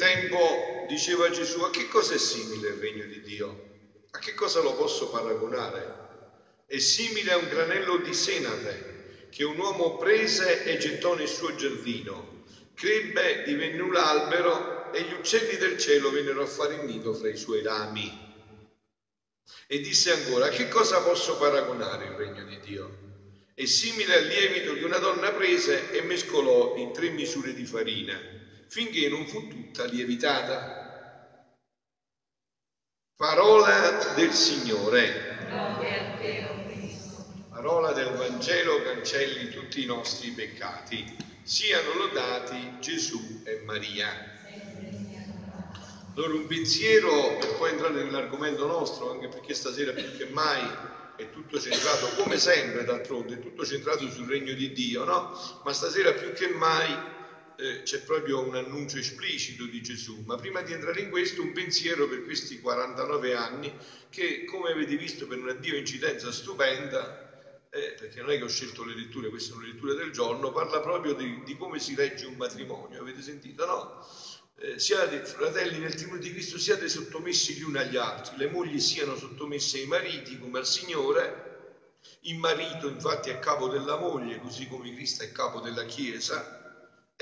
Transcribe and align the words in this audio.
tempo 0.00 0.80
diceva 0.86 1.28
Gesù, 1.28 1.60
a 1.60 1.68
che 1.68 1.86
cosa 1.86 2.14
è 2.14 2.18
simile 2.18 2.68
il 2.70 2.76
regno 2.76 3.04
di 3.04 3.20
Dio? 3.20 3.66
A 4.12 4.18
che 4.18 4.32
cosa 4.32 4.60
lo 4.62 4.74
posso 4.74 5.10
paragonare? 5.10 5.98
È 6.64 6.78
simile 6.78 7.32
a 7.32 7.36
un 7.36 7.46
granello 7.46 7.98
di 7.98 8.14
senape 8.14 9.26
che 9.28 9.44
un 9.44 9.58
uomo 9.58 9.96
prese 9.98 10.62
e 10.62 10.78
gettò 10.78 11.12
nel 11.14 11.28
suo 11.28 11.54
giardino. 11.54 12.38
Crebbe, 12.72 13.42
divenne 13.42 13.82
un 13.82 13.94
albero 13.94 14.86
e 14.88 15.02
gli 15.02 15.12
uccelli 15.12 15.56
del 15.58 15.76
cielo 15.76 16.10
vennero 16.10 16.40
a 16.40 16.46
fare 16.46 16.76
il 16.76 16.84
nido 16.84 17.12
fra 17.12 17.28
i 17.28 17.36
suoi 17.36 17.60
rami. 17.60 18.18
E 19.66 19.80
disse 19.80 20.10
ancora, 20.10 20.46
a 20.46 20.48
che 20.48 20.66
cosa 20.66 21.02
posso 21.02 21.36
paragonare 21.36 22.06
il 22.06 22.12
regno 22.14 22.42
di 22.42 22.58
Dio? 22.58 23.00
È 23.52 23.66
simile 23.66 24.14
al 24.14 24.24
lievito 24.24 24.72
che 24.74 24.82
una 24.84 24.98
donna 24.98 25.30
prese 25.30 25.90
e 25.90 26.00
mescolò 26.00 26.72
in 26.76 26.90
tre 26.90 27.10
misure 27.10 27.52
di 27.52 27.66
farina, 27.66 28.18
finché 28.70 29.08
non 29.08 29.26
fu 29.26 29.48
tutta 29.48 29.84
lievitata. 29.84 31.44
Parola 33.16 34.12
del 34.14 34.30
Signore. 34.30 35.38
Parola 37.50 37.92
del 37.92 38.12
Vangelo 38.12 38.80
cancelli 38.82 39.50
tutti 39.50 39.82
i 39.82 39.86
nostri 39.86 40.30
peccati. 40.30 41.16
Siano 41.42 41.94
lodati 41.94 42.78
Gesù 42.78 43.42
e 43.44 43.60
Maria. 43.64 44.38
Allora 46.14 46.34
un 46.34 46.46
pensiero 46.46 47.38
per 47.38 47.56
poi 47.56 47.70
entrare 47.70 48.04
nell'argomento 48.04 48.66
nostro, 48.66 49.10
anche 49.10 49.26
perché 49.26 49.52
stasera 49.52 49.92
più 49.92 50.16
che 50.16 50.26
mai 50.26 50.62
è 51.16 51.28
tutto 51.30 51.58
centrato, 51.58 52.08
come 52.22 52.38
sempre 52.38 52.84
d'altronde, 52.84 53.34
è 53.34 53.40
tutto 53.40 53.66
centrato 53.66 54.08
sul 54.08 54.28
regno 54.28 54.54
di 54.54 54.72
Dio, 54.72 55.04
no? 55.04 55.36
Ma 55.64 55.72
stasera 55.72 56.12
più 56.12 56.32
che 56.32 56.48
mai 56.48 57.18
eh, 57.60 57.82
c'è 57.82 58.00
proprio 58.00 58.40
un 58.40 58.56
annuncio 58.56 58.96
esplicito 58.96 59.66
di 59.66 59.82
Gesù. 59.82 60.22
Ma 60.24 60.36
prima 60.36 60.62
di 60.62 60.72
entrare 60.72 61.00
in 61.00 61.10
questo, 61.10 61.42
un 61.42 61.52
pensiero 61.52 62.08
per 62.08 62.24
questi 62.24 62.58
49 62.58 63.34
anni 63.34 63.72
che, 64.08 64.44
come 64.44 64.72
avete 64.72 64.96
visto, 64.96 65.26
per 65.26 65.38
una 65.38 65.52
Dio 65.52 65.76
incidenza 65.76 66.32
stupenda, 66.32 67.28
eh, 67.70 67.94
perché 67.98 68.20
non 68.20 68.30
è 68.30 68.38
che 68.38 68.44
ho 68.44 68.48
scelto 68.48 68.82
le 68.84 68.94
letture, 68.94 69.28
queste 69.28 69.50
sono 69.50 69.60
le 69.60 69.72
letture 69.72 69.94
del 69.94 70.10
giorno, 70.10 70.50
parla 70.50 70.80
proprio 70.80 71.14
di, 71.14 71.42
di 71.44 71.56
come 71.56 71.78
si 71.78 71.94
regge 71.94 72.26
un 72.26 72.34
matrimonio, 72.34 73.00
avete 73.00 73.22
sentito, 73.22 73.64
no? 73.66 74.06
eh, 74.56 74.78
siate 74.78 75.24
fratelli 75.24 75.78
nel 75.78 75.94
timore 75.94 76.18
di 76.18 76.32
Cristo, 76.32 76.58
siate 76.58 76.88
sottomessi 76.88 77.54
gli 77.54 77.62
uni 77.62 77.78
agli 77.78 77.96
altri, 77.96 78.36
le 78.36 78.48
mogli 78.48 78.80
siano 78.80 79.16
sottomesse 79.16 79.78
ai 79.78 79.86
mariti 79.86 80.38
come 80.38 80.58
al 80.58 80.66
Signore, 80.66 81.48
il 82.22 82.36
marito 82.36 82.88
infatti 82.88 83.30
è 83.30 83.38
capo 83.38 83.68
della 83.68 83.96
moglie, 83.96 84.40
così 84.40 84.66
come 84.66 84.92
Cristo 84.92 85.22
è 85.22 85.32
capo 85.32 85.60
della 85.60 85.84
Chiesa, 85.84 86.59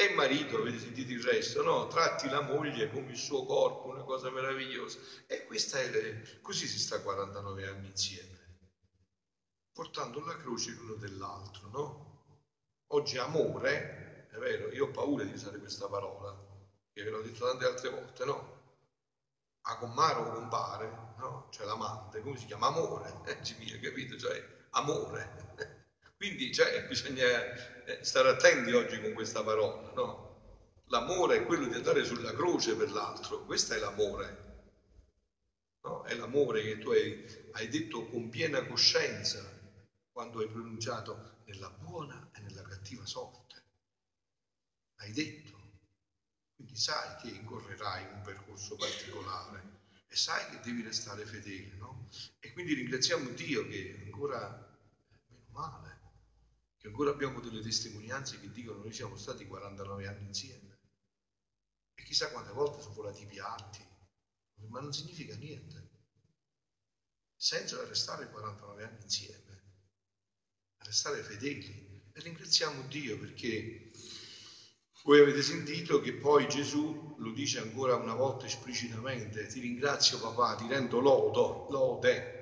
e 0.01 0.05
il 0.05 0.15
marito, 0.15 0.59
avete 0.59 0.79
sentito 0.79 1.11
il 1.11 1.21
resto, 1.25 1.61
no? 1.61 1.89
Tratti 1.89 2.29
la 2.29 2.41
moglie 2.41 2.89
come 2.89 3.11
il 3.11 3.17
suo 3.17 3.45
corpo, 3.45 3.89
una 3.89 4.05
cosa 4.05 4.31
meravigliosa. 4.31 5.01
E 5.27 5.45
questa 5.45 5.81
è, 5.81 6.41
così 6.41 6.69
si 6.69 6.79
sta 6.79 7.03
49 7.03 7.67
anni 7.67 7.89
insieme, 7.89 8.61
portando 9.73 10.25
la 10.25 10.37
croce 10.37 10.71
l'uno 10.71 10.95
dell'altro, 10.95 11.69
no? 11.71 12.25
Oggi 12.93 13.19
amore, 13.19 14.29
è 14.31 14.37
vero, 14.37 14.71
io 14.71 14.85
ho 14.85 14.91
paura 14.93 15.25
di 15.25 15.33
usare 15.33 15.59
questa 15.59 15.89
parola, 15.89 16.33
che 16.93 17.03
ve 17.03 17.11
l'ho 17.11 17.23
detto 17.23 17.45
tante 17.45 17.65
altre 17.65 17.89
volte, 17.91 18.25
no? 18.25 18.57
A 19.63 19.79
compare 19.79 20.21
o 20.21 20.33
compare, 20.33 21.15
no? 21.17 21.49
Cioè 21.51 21.67
l'amante, 21.67 22.21
come 22.21 22.39
si 22.39 22.47
chiama? 22.47 22.69
Amore, 22.69 23.23
eh, 23.25 23.57
mia, 23.59 23.81
capito? 23.81 24.17
Cioè, 24.17 24.67
amore. 24.71 25.78
Quindi 26.19 26.53
cioè, 26.53 26.85
bisogna 26.89 27.85
eh, 27.85 28.03
stare 28.03 28.29
attenti 28.29 28.73
oggi 28.73 29.01
con 29.01 29.13
questa 29.13 29.45
parola, 29.45 29.93
no? 29.93 30.27
L'amore 30.87 31.37
è 31.37 31.47
quello 31.47 31.69
di 31.69 31.75
andare 31.75 32.05
sulla 32.05 32.35
croce 32.35 32.75
per 32.75 32.91
l'altro, 32.91 33.45
questo 33.45 33.75
è 33.75 33.79
l'amore. 33.79 34.47
No? 35.85 36.03
È 36.03 36.15
l'amore 36.17 36.63
che 36.63 36.79
tu 36.79 36.91
hai, 36.91 37.25
hai 37.53 37.69
detto 37.69 38.09
con 38.09 38.31
piena 38.31 38.67
coscienza 38.67 39.39
quando 40.11 40.41
hai 40.41 40.49
pronunciato 40.49 41.43
nella 41.45 41.71
buona 41.71 42.31
e 42.35 42.41
nella 42.41 42.63
cattiva 42.63 43.07
sorte. 43.07 43.63
Hai 44.97 45.13
detto 45.13 45.57
quindi 46.57 46.75
sai 46.75 47.15
che 47.21 47.29
incorrerai 47.29 48.03
in 48.03 48.15
un 48.15 48.23
percorso 48.23 48.75
particolare 48.75 49.63
e 50.09 50.17
sai 50.17 50.51
che 50.51 50.59
devi 50.59 50.83
restare 50.83 51.25
fedele, 51.25 51.77
no? 51.77 52.09
E 52.41 52.53
quindi 52.53 52.75
ringraziamo 52.75 53.31
Dio 53.31 53.65
che 53.69 54.01
ancora, 54.03 54.77
meno 55.29 55.47
male, 55.51 55.98
che 56.79 56.87
ancora 56.87 57.11
abbiamo 57.11 57.41
delle 57.41 57.61
testimonianze 57.61 58.41
che 58.41 58.51
dicono 58.51 58.79
noi 58.79 58.93
siamo 58.93 59.17
stati 59.17 59.47
49 59.47 60.07
anni 60.07 60.27
insieme. 60.27 60.79
E 61.95 62.03
chissà 62.05 62.31
quante 62.31 62.53
volte 62.53 62.81
sono 62.81 62.95
volati 62.95 63.27
piatti, 63.27 63.85
ma 64.69 64.81
non 64.81 64.93
significa 64.93 65.35
niente. 65.37 65.91
Senza 67.37 67.85
restare 67.85 68.31
49 68.31 68.85
anni 68.85 69.03
insieme, 69.03 69.63
restare 70.79 71.23
fedeli. 71.23 71.87
E 72.13 72.21
ringraziamo 72.21 72.83
Dio 72.89 73.19
perché 73.19 73.91
voi 75.05 75.21
avete 75.21 75.43
sentito 75.43 76.01
che 76.01 76.15
poi 76.15 76.49
Gesù 76.49 77.15
lo 77.19 77.33
dice 77.33 77.61
ancora 77.61 77.95
una 77.95 78.15
volta 78.15 78.47
esplicitamente, 78.47 79.47
ti 79.47 79.61
ringrazio 79.61 80.21
papà, 80.21 80.57
ti 80.57 80.67
rendo 80.67 81.01
lodo, 81.01 81.67
lode, 81.71 82.39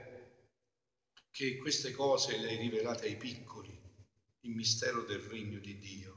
che 1.30 1.58
queste 1.58 1.92
cose 1.92 2.38
le 2.38 2.48
hai 2.48 2.56
rivelate 2.56 3.06
ai 3.06 3.16
piccoli, 3.16 3.75
il 4.46 4.54
mistero 4.54 5.02
del 5.02 5.20
regno 5.20 5.58
di 5.58 5.78
Dio. 5.78 6.14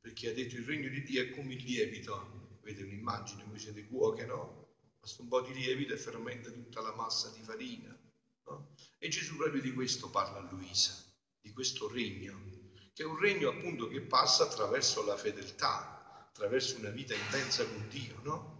Perché 0.00 0.30
ha 0.30 0.34
detto 0.34 0.56
il 0.56 0.64
regno 0.64 0.88
di 0.88 1.02
Dio 1.02 1.22
è 1.22 1.30
come 1.30 1.54
il 1.54 1.64
lievito, 1.64 2.58
vedete 2.62 2.84
un'immagine, 2.84 3.44
voi 3.44 3.58
siete 3.58 3.86
cuoche, 3.86 4.26
no? 4.26 4.68
Basta 5.00 5.22
un 5.22 5.28
po' 5.28 5.40
di 5.40 5.54
lievito 5.54 5.94
e 5.94 5.98
fermenta 5.98 6.50
tutta 6.50 6.80
la 6.80 6.94
massa 6.94 7.30
di 7.30 7.42
farina. 7.42 7.98
No? 8.46 8.74
E 8.98 9.08
Gesù 9.08 9.36
proprio 9.36 9.62
di 9.62 9.72
questo 9.72 10.10
parla 10.10 10.38
a 10.38 10.50
Luisa, 10.50 10.94
di 11.40 11.50
questo 11.52 11.90
regno 11.90 12.54
che 12.94 13.02
è 13.02 13.06
un 13.06 13.18
regno 13.18 13.48
appunto 13.48 13.88
che 13.88 14.02
passa 14.02 14.44
attraverso 14.44 15.04
la 15.04 15.16
fedeltà, 15.16 16.28
attraverso 16.30 16.78
una 16.78 16.90
vita 16.90 17.12
intensa 17.12 17.66
con 17.66 17.88
Dio, 17.88 18.20
no? 18.22 18.52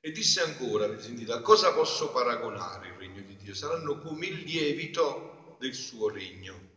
E 0.00 0.12
disse 0.12 0.42
ancora, 0.42 0.84
avete 0.84 1.04
sentito, 1.04 1.32
a 1.32 1.40
cosa 1.40 1.72
posso 1.72 2.10
paragonare 2.10 2.88
il 2.88 2.94
regno 2.94 3.22
di 3.22 3.34
Dio? 3.34 3.54
Saranno 3.54 3.98
come 3.98 4.26
il 4.26 4.44
lievito 4.44 5.56
del 5.58 5.72
suo 5.72 6.10
regno. 6.10 6.74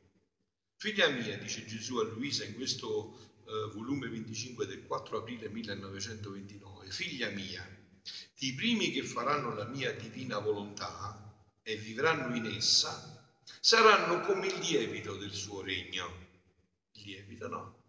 Figlia 0.79 1.09
mia, 1.09 1.37
dice 1.37 1.65
Gesù 1.65 1.97
a 1.97 2.05
Luisa 2.05 2.45
in 2.45 2.55
questo 2.55 3.33
eh, 3.45 3.69
volume 3.73 4.07
25 4.07 4.65
del 4.65 4.85
4 4.85 5.17
aprile 5.17 5.49
1929, 5.49 6.89
figlia 6.89 7.27
mia, 7.31 7.67
i 8.37 8.53
primi 8.53 8.89
che 8.91 9.03
faranno 9.03 9.53
la 9.53 9.65
mia 9.65 9.91
divina 9.91 10.39
volontà 10.39 11.35
e 11.63 11.75
vivranno 11.75 12.33
in 12.33 12.45
essa 12.45 13.29
saranno 13.59 14.21
come 14.21 14.47
il 14.47 14.57
lievito 14.59 15.17
del 15.17 15.33
suo 15.33 15.61
regno 15.61 16.27
il 16.93 17.01
lievito, 17.03 17.49
no? 17.49 17.83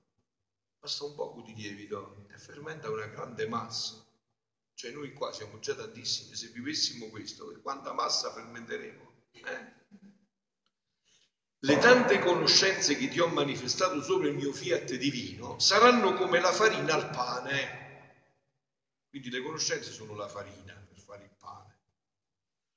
Basta 0.81 1.05
un 1.05 1.15
poco 1.15 1.43
di 1.43 1.55
lievito 1.55 2.27
e 2.35 2.39
fermenta 2.39 2.91
una 2.91 3.07
grande 3.07 3.47
massa. 3.47 4.05
Cioè 4.75 4.91
noi 4.91 5.13
qua 5.13 5.33
siamo 5.33 5.61
già 5.61 5.77
tantissimi, 5.77 6.35
se 6.35 6.49
vivessimo 6.49 7.07
questo, 7.07 7.57
quanta 7.63 7.93
massa 7.93 8.33
fermenteremo? 8.33 9.13
Eh? 9.31 9.79
Le 11.63 11.77
tante 11.77 12.19
conoscenze 12.21 12.97
che 12.97 13.09
ti 13.09 13.21
ho 13.21 13.27
manifestato 13.27 14.01
sopra 14.01 14.29
il 14.29 14.35
mio 14.35 14.51
fiat 14.51 14.95
divino 14.95 15.59
saranno 15.59 16.15
come 16.15 16.41
la 16.41 16.53
farina 16.53 16.95
al 16.95 17.11
pane. 17.11 17.79
Quindi 19.11 19.29
le 19.29 19.43
conoscenze 19.43 19.91
sono 19.93 20.15
la 20.15 20.27
farina 20.27 20.73
per 20.73 20.99
fare 20.99 21.25
il 21.25 21.35
pane, 21.37 21.79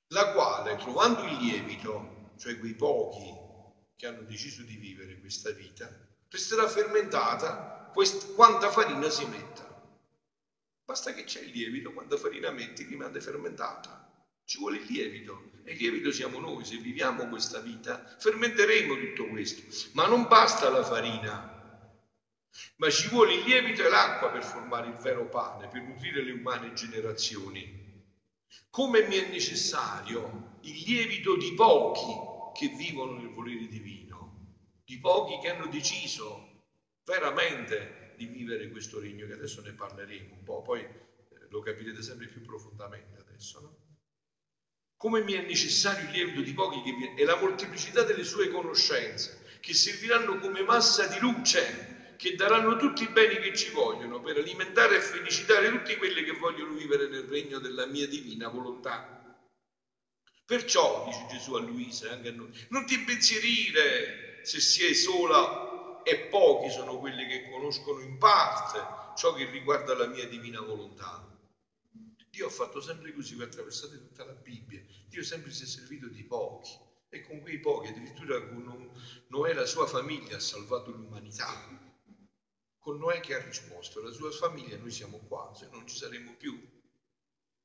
la 0.08 0.32
quale 0.32 0.76
trovando 0.76 1.22
il 1.22 1.36
lievito, 1.36 2.32
cioè 2.36 2.58
quei 2.58 2.74
pochi 2.74 3.32
che 3.96 4.06
hanno 4.06 4.22
deciso 4.22 4.62
di 4.62 4.76
vivere 4.76 5.18
questa 5.18 5.50
vita, 5.52 5.88
resterà 6.28 6.68
fermentata 6.68 7.90
quanta 8.34 8.70
farina 8.70 9.08
si 9.08 9.24
metta. 9.26 9.62
Basta 10.84 11.14
che 11.14 11.24
c'è 11.24 11.40
il 11.40 11.52
lievito, 11.52 11.92
quanta 11.92 12.18
farina 12.18 12.50
metti 12.50 12.84
rimane 12.84 13.20
fermentata. 13.20 14.03
Ci 14.44 14.58
vuole 14.58 14.78
il 14.78 14.86
lievito 14.88 15.50
e 15.64 15.72
il 15.72 15.78
lievito 15.78 16.12
siamo 16.12 16.38
noi, 16.38 16.64
se 16.64 16.76
viviamo 16.76 17.28
questa 17.28 17.60
vita 17.60 18.14
fermenteremo 18.18 18.96
tutto 18.98 19.26
questo, 19.28 19.62
ma 19.92 20.06
non 20.06 20.26
basta 20.26 20.68
la 20.68 20.84
farina, 20.84 21.52
ma 22.76 22.90
ci 22.90 23.08
vuole 23.08 23.34
il 23.34 23.44
lievito 23.44 23.84
e 23.84 23.88
l'acqua 23.88 24.30
per 24.30 24.44
formare 24.44 24.88
il 24.88 24.96
vero 24.96 25.28
pane, 25.28 25.68
per 25.68 25.82
nutrire 25.82 26.22
le 26.22 26.32
umane 26.32 26.72
generazioni. 26.74 27.82
Come 28.70 29.06
mi 29.06 29.16
è 29.16 29.28
necessario 29.28 30.58
il 30.62 30.82
lievito 30.86 31.36
di 31.36 31.54
pochi 31.54 32.12
che 32.58 32.74
vivono 32.74 33.16
nel 33.16 33.32
volere 33.32 33.66
divino 33.66 34.14
di 34.84 34.98
pochi 34.98 35.38
che 35.38 35.50
hanno 35.50 35.66
deciso 35.66 36.62
veramente 37.04 38.12
di 38.16 38.26
vivere 38.26 38.68
questo 38.68 39.00
regno, 39.00 39.26
che 39.26 39.32
adesso 39.32 39.60
ne 39.62 39.72
parleremo 39.72 40.34
un 40.34 40.42
po', 40.42 40.62
poi 40.62 40.80
eh, 40.80 40.90
lo 41.48 41.60
capirete 41.60 42.02
sempre 42.02 42.28
più 42.28 42.42
profondamente 42.42 43.18
adesso. 43.18 43.60
No? 43.60 43.83
Come 45.04 45.20
mi 45.20 45.34
è 45.34 45.42
necessario 45.42 46.06
il 46.06 46.12
lievito 46.12 46.40
di 46.40 46.54
pochi 46.54 46.80
che 46.80 46.92
viene, 46.92 47.14
e 47.14 47.26
la 47.26 47.36
molteplicità 47.36 48.04
delle 48.04 48.24
sue 48.24 48.48
conoscenze, 48.48 49.42
che 49.60 49.74
serviranno 49.74 50.38
come 50.38 50.62
massa 50.62 51.04
di 51.04 51.18
luce, 51.18 52.14
che 52.16 52.34
daranno 52.34 52.74
tutti 52.76 53.02
i 53.02 53.08
beni 53.08 53.38
che 53.38 53.54
ci 53.54 53.68
vogliono 53.68 54.22
per 54.22 54.38
alimentare 54.38 54.96
e 54.96 55.00
felicitare 55.02 55.68
tutti 55.68 55.94
quelli 55.96 56.22
che 56.22 56.32
vogliono 56.32 56.72
vivere 56.72 57.06
nel 57.06 57.24
regno 57.24 57.58
della 57.58 57.84
mia 57.84 58.06
divina 58.06 58.48
volontà. 58.48 59.06
Perciò, 60.46 61.04
dice 61.04 61.26
Gesù 61.26 61.52
a 61.52 61.60
Luisa 61.60 62.06
e 62.06 62.10
anche 62.12 62.28
a 62.28 62.32
noi, 62.32 62.48
non 62.68 62.86
ti 62.86 62.94
impensierire 62.94 64.38
se 64.40 64.88
è 64.88 64.92
sola 64.94 66.00
e 66.02 66.16
pochi 66.30 66.70
sono 66.70 66.96
quelli 66.98 67.26
che 67.26 67.42
conoscono 67.42 68.00
in 68.00 68.16
parte 68.16 68.82
ciò 69.12 69.34
che 69.34 69.44
riguarda 69.44 69.94
la 69.94 70.06
mia 70.06 70.26
divina 70.26 70.62
volontà. 70.62 71.33
Dio 72.34 72.48
ha 72.48 72.50
fatto 72.50 72.80
sempre 72.80 73.12
così, 73.12 73.36
voi 73.36 73.44
attraversate 73.44 73.96
tutta 73.96 74.24
la 74.24 74.32
Bibbia, 74.32 74.84
Dio 75.06 75.22
sempre 75.22 75.52
si 75.52 75.62
è 75.62 75.66
servito 75.66 76.08
di 76.08 76.24
pochi 76.24 76.76
e 77.08 77.20
con 77.20 77.40
quei 77.40 77.60
pochi, 77.60 77.90
addirittura 77.90 78.44
con 78.48 78.90
Noè 79.28 79.52
la 79.52 79.64
sua 79.64 79.86
famiglia 79.86 80.34
ha 80.34 80.40
salvato 80.40 80.90
l'umanità. 80.90 81.46
Con 82.76 82.98
Noè 82.98 83.20
che 83.20 83.36
ha 83.36 83.40
risposto, 83.40 84.02
la 84.02 84.10
sua 84.10 84.32
famiglia, 84.32 84.76
noi 84.76 84.90
siamo 84.90 85.18
qua, 85.28 85.54
se 85.54 85.68
non 85.70 85.86
ci 85.86 85.94
saremo 85.96 86.34
più. 86.34 86.60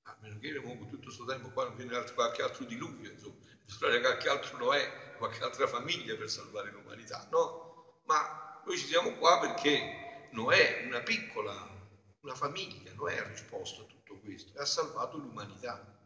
A 0.03 0.15
meno 0.21 0.37
che 0.37 0.53
comunque 0.61 0.87
tutto 0.87 1.05
questo 1.05 1.25
tempo 1.25 1.49
qua 1.49 1.63
non 1.63 1.75
viene 1.75 2.03
qualche 2.13 2.43
altro 2.43 2.63
diluvio, 2.65 3.09
insomma, 3.09 3.37
bisogna 3.65 3.99
qualche 4.01 4.29
altro 4.29 4.57
Noè, 4.59 5.15
qualche 5.17 5.43
altra 5.43 5.65
famiglia 5.65 6.15
per 6.15 6.29
salvare 6.29 6.69
l'umanità, 6.69 7.27
no? 7.31 8.01
Ma 8.05 8.61
noi 8.63 8.77
ci 8.77 8.85
siamo 8.85 9.13
qua 9.13 9.39
perché 9.39 10.29
Noè, 10.31 10.83
una 10.85 11.01
piccola, 11.01 11.78
una 12.21 12.35
famiglia, 12.35 12.93
Noè 12.93 13.17
ha 13.17 13.27
risposto 13.27 13.83
a 13.83 13.85
tutto 13.85 14.19
questo 14.19 14.57
e 14.57 14.61
ha 14.61 14.65
salvato 14.65 15.17
l'umanità. 15.17 15.97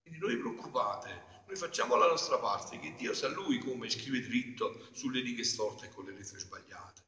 Quindi 0.00 0.20
non 0.20 0.30
vi 0.30 0.36
preoccupate, 0.36 1.42
noi 1.46 1.56
facciamo 1.56 1.96
la 1.96 2.06
nostra 2.06 2.38
parte, 2.38 2.78
che 2.78 2.94
Dio 2.94 3.12
sa 3.12 3.28
Lui 3.28 3.58
come 3.58 3.90
scrive 3.90 4.20
dritto 4.20 4.88
sulle 4.92 5.20
righe 5.20 5.42
storte 5.42 5.86
e 5.86 5.88
con 5.88 6.04
le 6.04 6.12
lettere 6.12 6.38
sbagliate. 6.38 7.02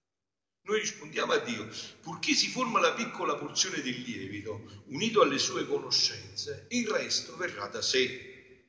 Noi 0.64 0.80
rispondiamo 0.80 1.32
a 1.32 1.38
Dio, 1.38 1.68
purché 2.00 2.34
si 2.34 2.48
forma 2.48 2.80
la 2.80 2.92
piccola 2.92 3.36
porzione 3.36 3.80
del 3.80 4.00
lievito, 4.00 4.82
unito 4.86 5.22
alle 5.22 5.38
sue 5.38 5.66
conoscenze, 5.66 6.66
il 6.70 6.88
resto 6.88 7.36
verrà 7.36 7.66
da 7.68 7.82
sé. 7.82 8.66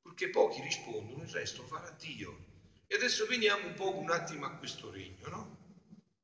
Purché 0.00 0.28
pochi 0.30 0.60
rispondono, 0.60 1.22
il 1.22 1.28
resto 1.30 1.64
farà 1.64 1.90
Dio. 1.90 2.46
E 2.86 2.96
adesso 2.96 3.26
veniamo 3.26 3.66
un 3.66 3.74
po' 3.74 3.96
un 3.96 4.10
attimo 4.10 4.46
a 4.46 4.56
questo 4.56 4.90
regno, 4.90 5.28
no? 5.28 5.58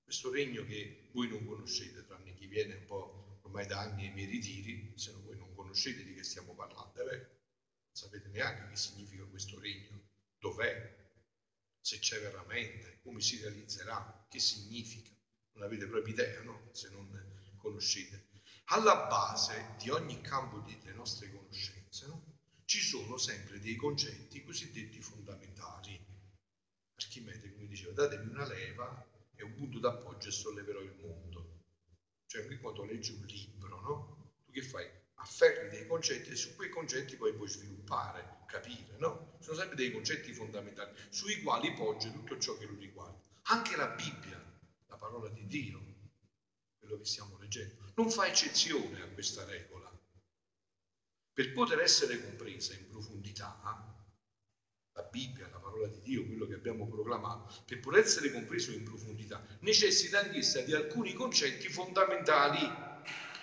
Questo 0.03 0.31
regno 0.31 0.65
che 0.65 1.09
voi 1.13 1.29
non 1.29 1.45
conoscete, 1.45 2.05
tranne 2.07 2.26
chi 2.47 2.53
viene 2.53 2.75
un 2.77 2.85
po' 2.85 3.41
ormai 3.43 3.67
da 3.67 3.81
anni 3.81 4.07
ai 4.07 4.13
miei 4.13 4.27
ritiri, 4.27 4.93
se 4.97 5.13
voi 5.13 5.37
non 5.37 5.53
conoscete 5.55 6.05
di 6.05 6.15
che 6.15 6.23
stiamo 6.23 6.55
parlando, 6.55 7.11
eh? 7.11 7.17
non 7.17 7.93
sapete 7.93 8.29
neanche 8.29 8.69
che 8.69 8.77
significa 8.77 9.25
questo 9.25 9.59
regno, 9.59 10.01
dov'è, 10.39 11.05
se 11.81 11.99
c'è 11.99 12.21
veramente, 12.21 13.01
come 13.03 13.21
si 13.21 13.41
realizzerà, 13.41 14.27
che 14.29 14.39
significa. 14.39 15.11
Non 15.53 15.65
avete 15.65 15.87
proprio 15.87 16.13
idea, 16.13 16.43
no? 16.43 16.69
Se 16.73 16.91
non 16.91 17.09
conoscete. 17.57 18.29
Alla 18.67 19.07
base 19.07 19.75
di 19.79 19.89
ogni 19.91 20.21
campo 20.21 20.59
delle 20.59 20.93
nostre 20.93 21.31
conoscenze, 21.31 22.07
no? 22.07 22.35
Ci 22.65 22.81
sono 22.81 23.17
sempre 23.17 23.61
dei 23.61 23.77
concetti 23.77 24.43
cosiddetti 24.43 25.01
fondamentali. 25.01 25.99
Archimede, 26.97 27.53
come 27.53 27.67
diceva, 27.69 27.93
datemi 27.93 28.29
una 28.29 28.47
leva 28.47 29.09
e 29.37 29.45
un 29.45 29.55
punto 29.55 29.79
d'appoggio 29.79 30.29
e 30.29 30.33
solleverò 30.33 30.81
il 30.81 30.97
mondo. 31.01 31.56
Cioè, 32.37 32.45
qui 32.45 32.59
quando 32.59 32.85
leggi 32.85 33.13
un 33.13 33.25
libro, 33.25 33.81
no? 33.81 34.33
Tu 34.45 34.53
che 34.53 34.61
fai? 34.61 34.87
Afferri 35.15 35.71
dei 35.71 35.87
concetti 35.87 36.29
e 36.33 36.37
su 36.37 36.55
quei 36.55 36.69
concetti 36.69 37.17
poi 37.17 37.33
puoi 37.33 37.49
sviluppare, 37.49 38.41
capire, 38.47 38.99
no? 38.99 39.39
Sono 39.41 39.57
sempre 39.57 39.75
dei 39.75 39.91
concetti 39.91 40.35
fondamentali 40.35 40.95
sui 41.09 41.41
quali 41.41 41.73
poggia 41.73 42.11
tutto 42.11 42.39
ciò 42.39 42.59
che 42.59 42.67
lo 42.67 42.77
riguarda. 42.77 43.19
Anche 43.45 43.75
la 43.77 43.87
Bibbia, 43.87 44.39
la 44.89 44.97
parola 44.99 45.31
di 45.31 45.47
Dio, 45.47 45.83
quello 46.79 46.99
che 46.99 47.07
stiamo 47.07 47.39
leggendo, 47.39 47.91
non 47.95 48.11
fa 48.11 48.27
eccezione 48.27 49.01
a 49.01 49.09
questa 49.09 49.47
regola. 49.47 49.91
Per 51.33 51.53
poter 51.55 51.81
essere 51.81 52.21
compresa 52.23 52.75
in 52.75 52.87
profondità, 52.91 53.96
la 54.97 55.03
Bibbia, 55.03 55.49
la 55.51 55.59
parola 55.59 55.87
di 55.87 56.01
Dio, 56.01 56.25
quello 56.25 56.47
che 56.47 56.55
abbiamo 56.55 56.89
proclamato, 56.89 57.53
per 57.67 57.81
poter 57.81 58.01
essere 58.03 58.31
compreso 58.33 58.73
in 58.73 58.83
profondità, 58.83 59.47
necessita 59.61 60.19
anch'essa 60.19 60.63
di 60.63 60.73
alcuni 60.73 61.13
concetti 61.13 61.69
fondamentali. 61.69 62.61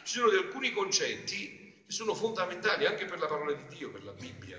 Ci 0.04 0.20
sono 0.20 0.32
alcuni 0.32 0.72
concetti 0.72 1.84
che 1.86 1.92
sono 1.92 2.16
fondamentali 2.16 2.86
anche 2.86 3.06
per 3.06 3.20
la 3.20 3.28
parola 3.28 3.54
di 3.54 3.68
Dio, 3.68 3.92
per 3.92 4.04
la 4.04 4.14
Bibbia, 4.14 4.58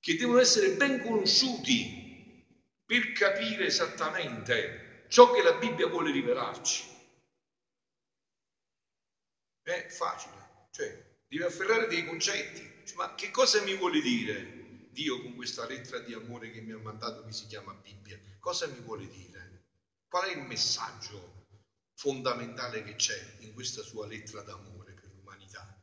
che 0.00 0.16
devono 0.16 0.38
essere 0.38 0.70
ben 0.70 1.00
conosciuti 1.02 2.06
per 2.86 3.12
capire 3.12 3.66
esattamente 3.66 5.04
ciò 5.08 5.30
che 5.30 5.42
la 5.42 5.52
Bibbia 5.52 5.88
vuole 5.88 6.10
rivelarci. 6.10 6.86
È 9.62 9.86
facile, 9.90 10.68
cioè 10.70 11.04
devi 11.28 11.42
afferrare 11.42 11.86
dei 11.86 12.06
concetti. 12.06 12.66
Ma 12.94 13.14
che 13.14 13.30
cosa 13.30 13.62
mi 13.62 13.74
vuole 13.76 14.00
dire? 14.00 14.57
Dio 14.90 15.22
con 15.22 15.34
questa 15.34 15.66
lettera 15.66 16.00
di 16.00 16.12
amore 16.12 16.50
che 16.50 16.60
mi 16.60 16.72
ha 16.72 16.78
mandato 16.78 17.24
che 17.24 17.32
si 17.32 17.46
chiama 17.46 17.72
Bibbia, 17.74 18.18
cosa 18.38 18.66
mi 18.66 18.80
vuole 18.80 19.08
dire? 19.08 19.66
Qual 20.08 20.24
è 20.26 20.32
il 20.32 20.42
messaggio 20.42 21.46
fondamentale 21.94 22.82
che 22.82 22.96
c'è 22.96 23.36
in 23.40 23.52
questa 23.52 23.82
sua 23.82 24.06
lettera 24.06 24.42
d'amore 24.42 24.92
per 24.92 25.10
l'umanità? 25.14 25.78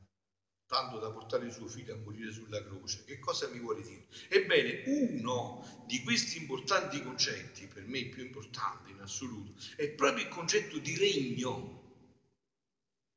Tanto 0.65 0.97
da 0.97 1.11
portare 1.11 1.51
suo 1.51 1.67
figlio 1.67 1.93
a 1.93 1.97
morire 1.97 2.31
sulla 2.31 2.63
croce. 2.63 3.03
Che 3.03 3.19
cosa 3.19 3.47
mi 3.49 3.59
vuole 3.59 3.83
dire? 3.83 4.07
Ebbene, 4.29 4.83
uno 4.87 5.83
di 5.85 6.01
questi 6.01 6.37
importanti 6.37 7.03
concetti, 7.03 7.67
per 7.67 7.85
me 7.85 7.99
il 7.99 8.09
più 8.09 8.23
importante 8.23 8.89
in 8.89 8.99
assoluto, 8.99 9.53
è 9.75 9.89
proprio 9.89 10.23
il 10.23 10.29
concetto 10.29 10.79
di 10.79 10.97
regno. 10.97 11.83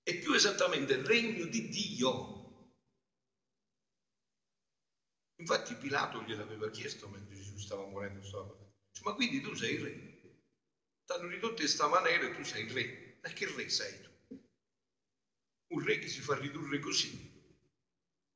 E 0.02 0.17
più 0.17 0.34
esattamente 0.34 0.93
il 0.93 1.05
regno 1.05 1.46
di 1.46 1.69
Dio 1.69 2.38
Infatti 5.38 5.76
Pilato 5.76 6.23
gliel'aveva 6.23 6.69
chiesto 6.70 7.08
mentre 7.08 7.36
Gesù 7.36 7.56
stava 7.58 7.86
morendo, 7.86 8.20
Dice, 8.91 9.05
ma 9.05 9.13
quindi 9.13 9.41
tu 9.41 9.55
sei 9.55 9.74
il 9.74 9.81
re. 9.81 10.20
T'hanno 11.05 11.29
ridotto 11.29 11.63
in 11.63 11.69
questa 11.69 11.86
maniera 11.86 12.27
e 12.27 12.32
tu 12.32 12.43
sei 12.43 12.65
il 12.65 12.70
re. 12.72 13.19
Ma 13.22 13.29
che 13.31 13.46
re 13.55 13.69
sei 13.69 14.01
tu? 14.01 14.10
Un 15.69 15.84
re 15.84 15.98
che 15.98 16.08
si 16.08 16.20
fa 16.22 16.34
ridurre 16.34 16.81
così. 16.81 17.36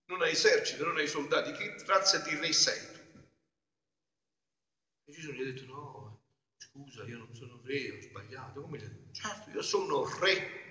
Non 0.06 0.22
hai 0.22 0.32
esercito, 0.32 0.84
non 0.84 0.96
hai 0.96 1.08
soldati. 1.08 1.50
Che 1.52 1.84
razza 1.86 2.18
di 2.18 2.34
re 2.36 2.52
sei 2.52 2.92
tu? 2.92 3.00
E 5.04 5.12
Gesù 5.12 5.32
gli 5.32 5.40
ha 5.40 5.44
detto, 5.44 5.64
no, 5.64 6.20
scusa, 6.56 7.02
io 7.04 7.18
non 7.18 7.34
sono 7.34 7.60
re, 7.64 7.90
ho 7.90 8.00
sbagliato. 8.00 8.60
Come 8.60 8.78
gli 8.78 8.84
ha 8.84 8.88
detto? 8.88 9.12
Certo, 9.12 9.50
io 9.50 9.62
sono 9.62 10.04
re. 10.20 10.70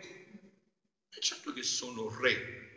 E 1.14 1.20
certo 1.20 1.52
che 1.52 1.64
sono 1.64 2.10
re 2.20 2.71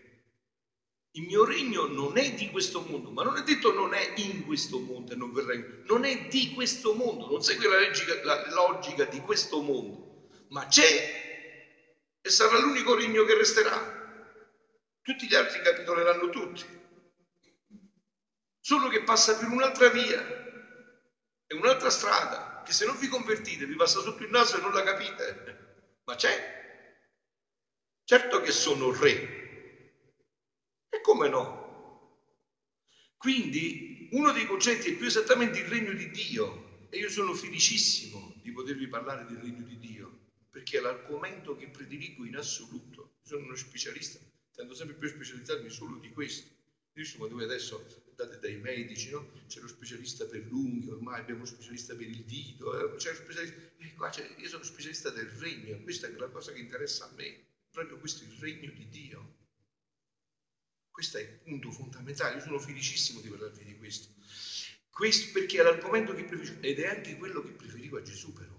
il 1.17 1.23
mio 1.23 1.45
regno 1.45 1.87
non 1.87 2.17
è 2.17 2.33
di 2.33 2.49
questo 2.51 2.81
mondo, 2.81 3.11
ma 3.11 3.23
non 3.23 3.37
è 3.37 3.43
detto 3.43 3.73
non 3.73 3.95
è 3.95 4.13
in 4.17 4.45
questo 4.45 4.81
mondo 4.81 5.13
e 5.13 5.17
non 5.17 5.33
verrà 5.33 5.55
in 5.55 5.83
non 5.85 6.05
è 6.05 6.27
di 6.27 6.53
questo 6.53 6.93
mondo, 6.93 7.29
non 7.29 7.41
segue 7.41 7.69
la 7.69 7.79
logica, 7.79 8.19
la 8.23 8.43
logica 8.49 9.05
di 9.05 9.21
questo 9.21 9.61
mondo, 9.61 10.47
ma 10.49 10.67
c'è 10.67 11.23
e 12.21 12.31
sarà 12.31 12.59
l'unico 12.59 12.95
regno 12.95 13.23
che 13.25 13.35
resterà. 13.35 14.03
Tutti 15.03 15.27
gli 15.27 15.35
altri 15.35 15.61
capitoleranno 15.61 16.31
tutti, 16.31 16.65
solo 18.59 18.89
che 18.89 19.03
passa 19.03 19.37
per 19.37 19.49
un'altra 19.49 19.91
via 19.91 20.25
e 21.47 21.55
un'altra 21.55 21.91
strada, 21.91 22.63
che 22.65 22.73
se 22.73 22.87
non 22.87 22.97
vi 22.97 23.07
convertite 23.07 23.67
vi 23.67 23.77
passa 23.77 24.01
sotto 24.01 24.23
il 24.23 24.31
naso 24.31 24.57
e 24.57 24.61
non 24.61 24.73
la 24.73 24.83
capite, 24.83 26.01
ma 26.05 26.15
c'è. 26.15 26.53
Certo 28.03 28.41
che 28.41 28.51
sono 28.51 28.91
re, 28.91 29.44
come 31.05 31.29
no? 31.29 32.19
Quindi 33.19 34.09
uno 34.13 34.33
dei 34.33 34.47
concetti 34.47 34.89
è 34.89 34.97
più 34.97 35.07
esattamente 35.07 35.59
il 35.59 35.67
regno 35.67 35.93
di 35.93 36.11
Dio 36.11 36.89
e 36.89 36.97
io 36.97 37.11
sono 37.11 37.35
felicissimo 37.35 38.33
di 38.41 38.51
potervi 38.53 38.89
parlare 38.89 39.27
del 39.27 39.37
regno 39.37 39.67
di 39.67 39.79
Dio 39.79 40.21
perché 40.49 40.79
è 40.79 40.81
l'argomento 40.81 41.57
che 41.57 41.69
prediligo 41.69 42.25
in 42.25 42.37
assoluto. 42.37 43.17
Sono 43.21 43.45
uno 43.45 43.55
specialista, 43.55 44.19
tendo 44.55 44.73
sempre 44.73 44.97
più 44.97 45.09
a 45.09 45.11
specializzarmi 45.11 45.69
solo 45.69 45.99
di 45.99 46.09
questo. 46.09 46.49
Visto 46.95 47.19
quando 47.19 47.37
voi 47.37 47.45
adesso 47.45 47.85
andate 48.09 48.39
dai 48.39 48.57
medici, 48.57 49.11
no? 49.11 49.31
C'è 49.47 49.61
lo 49.61 49.69
specialista 49.69 50.25
per 50.25 50.47
l'unghia, 50.47 50.95
ormai 50.95 51.21
abbiamo 51.21 51.41
lo 51.41 51.47
specialista 51.47 51.95
per 51.95 52.09
il 52.09 52.25
dito, 52.25 52.73
eh? 52.73 52.97
c'è 52.97 53.11
lo 53.11 53.17
specialista... 53.17 53.57
Eh, 53.77 53.95
qua 53.95 54.11
io 54.39 54.49
sono 54.49 54.63
specialista 54.63 55.11
del 55.11 55.27
regno, 55.27 55.83
questa 55.83 56.07
è 56.07 56.13
la 56.13 56.29
cosa 56.29 56.53
che 56.53 56.61
interessa 56.61 57.05
a 57.05 57.13
me, 57.15 57.45
proprio 57.71 57.99
questo 57.99 58.25
è 58.25 58.27
il 58.27 58.39
regno 58.39 58.71
di 58.71 58.89
Dio. 58.89 59.43
Questo 60.95 61.19
è 61.19 61.23
il 61.23 61.41
punto 61.41 61.73
fondamentale, 61.73 62.37
io 62.37 62.41
sono 62.41 62.61
felicissimo 62.61 63.21
di 63.21 63.29
parlarvi 63.29 63.65
di 63.65 63.77
questo. 63.77 64.15
questo 64.91 65.33
perché 65.33 65.59
è 65.59 65.65
l'argomento 65.65 66.15
che 66.15 66.23
preferivo, 66.23 66.63
ed 66.63 66.79
è 66.79 66.87
anche 66.87 67.17
quello 67.17 67.43
che 67.43 67.51
preferiva 67.51 68.01
Gesù 68.01 68.33
però. 68.33 68.55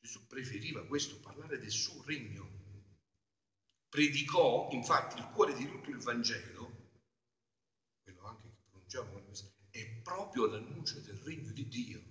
Gesù 0.00 0.26
preferiva 0.26 0.86
questo, 0.86 1.20
parlare 1.20 1.58
del 1.58 1.70
suo 1.70 2.02
regno. 2.04 2.64
Predicò, 3.90 4.70
infatti, 4.72 5.18
il 5.18 5.28
cuore 5.28 5.52
di 5.54 5.66
tutto 5.66 5.90
il 5.90 5.98
Vangelo 5.98 6.86
leggiamo, 8.86 9.22
è 9.68 9.86
proprio 10.02 10.46
l'annuncio 10.46 11.00
del 11.00 11.16
regno 11.18 11.52
di 11.52 11.68
Dio. 11.68 12.02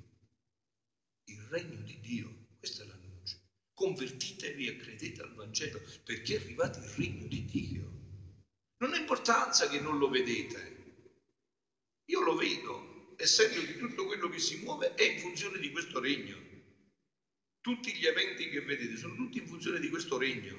Il 1.30 1.42
regno 1.50 1.82
di 1.82 2.00
Dio, 2.00 2.48
questo 2.60 2.84
è 2.84 2.86
l'annuncio. 2.86 3.40
Convertitevi 3.74 4.68
e 4.68 4.78
credete 4.78 5.22
al 5.22 5.34
Vangelo 5.34 5.82
perché 6.04 6.36
è 6.36 6.42
arrivato 6.42 6.78
il 6.80 6.90
regno 6.90 7.28
di 7.28 7.46
Dio. 7.46 7.85
Non 8.86 8.94
ha 8.94 8.98
importanza 8.98 9.68
che 9.68 9.80
non 9.80 9.98
lo 9.98 10.10
vedete. 10.10 10.76
Io 12.06 12.22
lo 12.22 12.36
vedo, 12.36 13.16
essendo 13.18 13.60
che 13.62 13.78
tutto 13.78 14.06
quello 14.06 14.30
che 14.30 14.38
si 14.38 14.58
muove 14.58 14.94
è 14.94 15.02
in 15.02 15.18
funzione 15.18 15.58
di 15.58 15.72
questo 15.72 16.00
regno. 16.00 16.38
Tutti 17.62 17.96
gli 17.96 18.06
eventi 18.06 18.48
che 18.48 18.62
vedete 18.62 18.96
sono 18.96 19.16
tutti 19.16 19.40
in 19.40 19.48
funzione 19.48 19.80
di 19.80 19.90
questo 19.90 20.20
regno. 20.20 20.56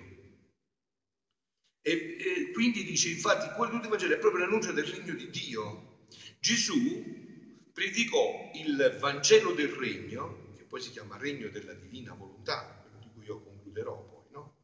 E, 1.83 2.17
e 2.19 2.51
quindi 2.51 2.83
dice, 2.83 3.11
infatti, 3.11 3.49
quello 3.55 3.79
di 3.79 3.87
Vangelo 3.87 4.15
è 4.15 4.19
proprio 4.19 4.45
l'annuncio 4.45 4.73
del 4.73 4.87
regno 4.87 5.15
di 5.15 5.31
Dio. 5.31 6.01
Gesù 6.41 7.71
predicò 7.73 8.51
il 8.55 8.97
Vangelo 8.99 9.53
del 9.53 9.69
regno, 9.69 10.53
che 10.57 10.65
poi 10.65 10.81
si 10.81 10.91
chiama 10.91 11.17
regno 11.17 11.49
della 11.49 11.75
divina 11.75 12.13
volontà, 12.13 12.85
di 12.99 13.09
cui 13.13 13.25
io 13.25 13.41
concluderò 13.41 14.03
poi, 14.03 14.25
no? 14.33 14.57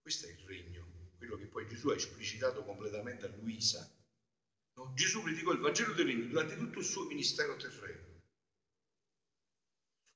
Questo 0.00 0.26
è 0.26 0.30
il 0.30 0.42
regno, 0.46 0.69
poi 1.50 1.68
Gesù 1.68 1.88
ha 1.88 1.94
esplicitato 1.94 2.64
completamente 2.64 3.26
a 3.26 3.28
Luisa. 3.36 3.86
No? 4.76 4.92
Gesù 4.94 5.22
predicò 5.22 5.52
il 5.52 5.60
Vangelo 5.60 5.92
del 5.92 6.06
regno 6.06 6.26
durante 6.26 6.56
tutto 6.56 6.78
il 6.78 6.84
suo 6.84 7.04
ministero 7.04 7.56
terreno. 7.56 8.18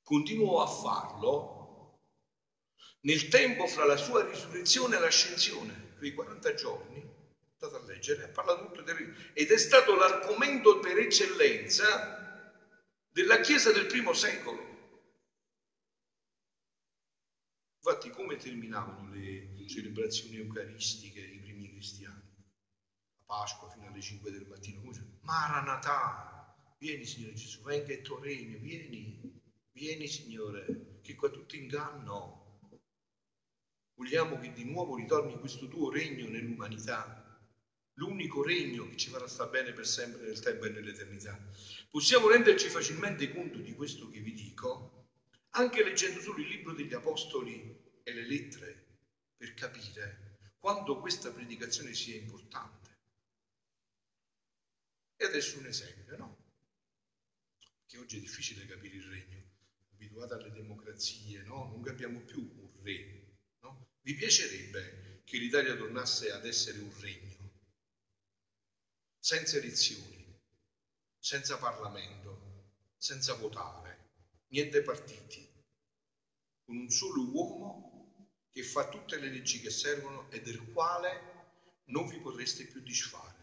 Continuò 0.02 0.62
a 0.62 0.66
farlo 0.66 1.64
nel 3.00 3.28
tempo 3.28 3.66
fra 3.66 3.84
la 3.84 3.96
sua 3.96 4.24
risurrezione 4.24 4.96
e 4.96 5.00
l'ascensione, 5.00 5.94
quei 5.98 6.14
40 6.14 6.54
giorni, 6.54 7.06
andate 7.58 7.82
a 7.82 7.86
leggere, 7.86 8.24
ha 8.24 8.28
parlato 8.28 8.66
tutto 8.66 8.82
del 8.82 9.30
ed 9.34 9.50
è 9.50 9.58
stato 9.58 9.94
l'argomento 9.94 10.78
per 10.80 10.98
eccellenza 10.98 12.50
della 13.10 13.40
Chiesa 13.40 13.72
del 13.72 13.86
primo 13.86 14.12
secolo. 14.12 14.74
Infatti 17.86 18.08
come 18.08 18.36
terminavano 18.36 19.12
le 19.12 19.68
celebrazioni 19.68 20.36
eucaristiche 20.36 21.20
i 21.20 21.38
primi 21.38 21.68
cristiani? 21.68 22.16
A 22.16 23.24
Pasqua 23.26 23.68
fino 23.68 23.88
alle 23.88 24.00
5 24.00 24.30
del 24.30 24.46
mattino, 24.46 24.80
come 24.80 25.18
Maranatà, 25.20 26.56
vieni 26.78 27.04
Signore 27.04 27.34
Gesù, 27.34 27.60
venga 27.60 27.92
il 27.92 28.00
tuo 28.00 28.18
regno, 28.20 28.56
vieni, 28.56 29.20
vieni 29.72 30.06
Signore, 30.06 31.00
che 31.02 31.14
qua 31.14 31.28
tutto 31.28 31.56
inganno, 31.56 32.40
Vogliamo 33.96 34.38
che 34.40 34.50
di 34.52 34.64
nuovo 34.64 34.96
ritorni 34.96 35.38
questo 35.38 35.68
tuo 35.68 35.90
regno 35.90 36.26
nell'umanità, 36.28 37.38
l'unico 37.98 38.42
regno 38.42 38.88
che 38.88 38.96
ci 38.96 39.10
farà 39.10 39.28
stare 39.28 39.50
bene 39.50 39.72
per 39.72 39.86
sempre 39.86 40.22
nel 40.22 40.40
tempo 40.40 40.64
e 40.64 40.70
nell'eternità. 40.70 41.38
Possiamo 41.90 42.28
renderci 42.28 42.68
facilmente 42.68 43.30
conto 43.30 43.58
di 43.58 43.72
questo 43.74 44.08
che 44.08 44.20
vi 44.20 44.32
dico, 44.32 45.03
anche 45.56 45.82
leggendo 45.82 46.20
solo 46.20 46.38
il 46.38 46.49
libro 46.49 46.73
degli 46.73 46.94
Apostoli 46.94 47.75
e 48.02 48.12
le 48.12 48.26
lettere, 48.26 48.84
per 49.37 49.54
capire 49.54 50.38
quanto 50.58 50.99
questa 50.99 51.30
predicazione 51.30 51.92
sia 51.94 52.16
importante. 52.16 52.92
E 55.16 55.25
adesso 55.25 55.58
un 55.58 55.66
esempio, 55.66 56.16
no? 56.16 56.42
Che 57.87 57.99
oggi 57.99 58.16
è 58.16 58.20
difficile 58.20 58.66
capire 58.66 58.96
il 58.96 59.04
regno, 59.04 59.42
abituati 59.92 60.32
alle 60.32 60.50
democrazie, 60.50 61.42
no? 61.42 61.66
Non 61.66 61.82
capiamo 61.82 62.20
più 62.20 62.40
un 62.40 62.82
re, 62.82 63.25
vi 64.04 64.14
piacerebbe 64.14 65.23
che 65.25 65.38
l'Italia 65.38 65.75
tornasse 65.75 66.30
ad 66.30 66.44
essere 66.44 66.78
un 66.78 66.92
regno, 67.00 67.52
senza 69.18 69.56
elezioni, 69.56 70.23
senza 71.18 71.56
Parlamento, 71.56 72.73
senza 72.99 73.32
votare, 73.32 74.03
niente 74.54 74.82
partiti, 74.82 75.44
con 76.64 76.76
un 76.76 76.88
solo 76.88 77.28
uomo 77.28 78.28
che 78.52 78.62
fa 78.62 78.88
tutte 78.88 79.18
le 79.18 79.28
leggi 79.28 79.58
che 79.61 79.68
servono 79.68 80.30
e 80.30 80.40
del 80.40 80.70
quale 80.70 81.82
non 81.87 82.06
vi 82.06 82.20
potreste 82.20 82.64
più 82.66 82.80
disfare. 82.80 83.42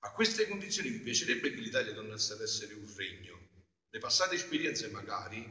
A 0.00 0.10
queste 0.10 0.48
condizioni 0.48 0.90
vi 0.90 0.98
piacerebbe 0.98 1.54
che 1.54 1.60
l'Italia 1.60 1.92
tornasse 1.92 2.32
ad 2.32 2.40
essere 2.40 2.74
un 2.74 2.92
regno. 2.96 3.46
Le 3.90 3.98
passate 4.00 4.34
esperienze 4.34 4.88
magari 4.88 5.48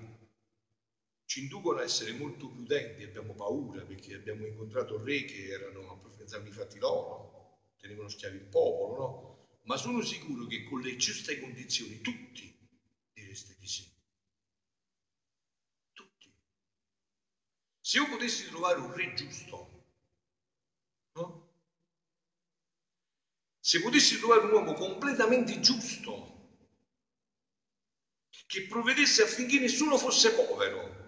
ci 1.25 1.39
inducono 1.39 1.79
a 1.79 1.83
essere 1.83 2.12
molto 2.12 2.50
prudenti, 2.50 3.03
abbiamo 3.03 3.33
paura 3.33 3.86
perché 3.86 4.15
abbiamo 4.15 4.45
incontrato 4.45 5.01
re 5.01 5.24
che 5.24 5.48
erano, 5.48 5.98
pensavano 6.17 6.50
i 6.50 6.51
fatti 6.51 6.77
loro, 6.77 7.53
tenevano 7.77 8.10
schiavi 8.10 8.36
il 8.36 8.48
popolo, 8.50 8.95
no? 8.98 9.38
Ma 9.62 9.77
sono 9.77 10.01
sicuro 10.01 10.45
che 10.45 10.63
con 10.63 10.81
le 10.81 10.98
giuste 10.98 11.39
condizioni 11.39 12.01
tutti 12.01 12.53
direste 13.33 13.55
di 13.57 13.67
sì. 13.67 13.89
Tutti. 15.93 16.29
Se 17.93 18.00
io 18.00 18.07
potessi 18.07 18.47
trovare 18.50 18.79
un 18.79 18.91
re 18.91 19.13
giusto, 19.13 19.69
no? 21.13 21.43
Se 23.59 23.79
potessi 23.81 24.17
trovare 24.17 24.45
un 24.45 24.51
uomo 24.51 24.73
completamente 24.73 25.59
giusto, 25.59 26.39
che 28.47 28.65
provvedesse 28.65 29.21
affinché 29.21 29.59
nessuno 29.59 30.00
fosse 30.00 30.33
povero, 30.33 31.03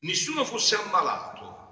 nessuno 0.00 0.44
fosse 0.44 0.74
ammalato, 0.74 1.66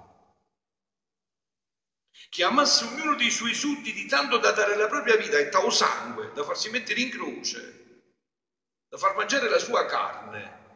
che 2.29 2.43
amasse 2.45 2.85
ognuno 2.85 3.15
dei 3.15 3.31
suoi 3.31 3.53
sudditi 3.53 4.05
tanto 4.05 4.37
da 4.37 4.51
dare 4.51 4.77
la 4.77 4.87
propria 4.87 5.17
vita 5.17 5.37
e 5.37 5.49
tao 5.49 5.69
sangue, 5.69 6.31
da 6.31 6.45
farsi 6.45 6.69
mettere 6.69 7.01
in 7.01 7.09
croce, 7.09 7.81
da 8.87 8.97
far 8.97 9.13
mangiare 9.17 9.49
la 9.49 9.59
sua 9.59 9.83
carne. 9.83 10.66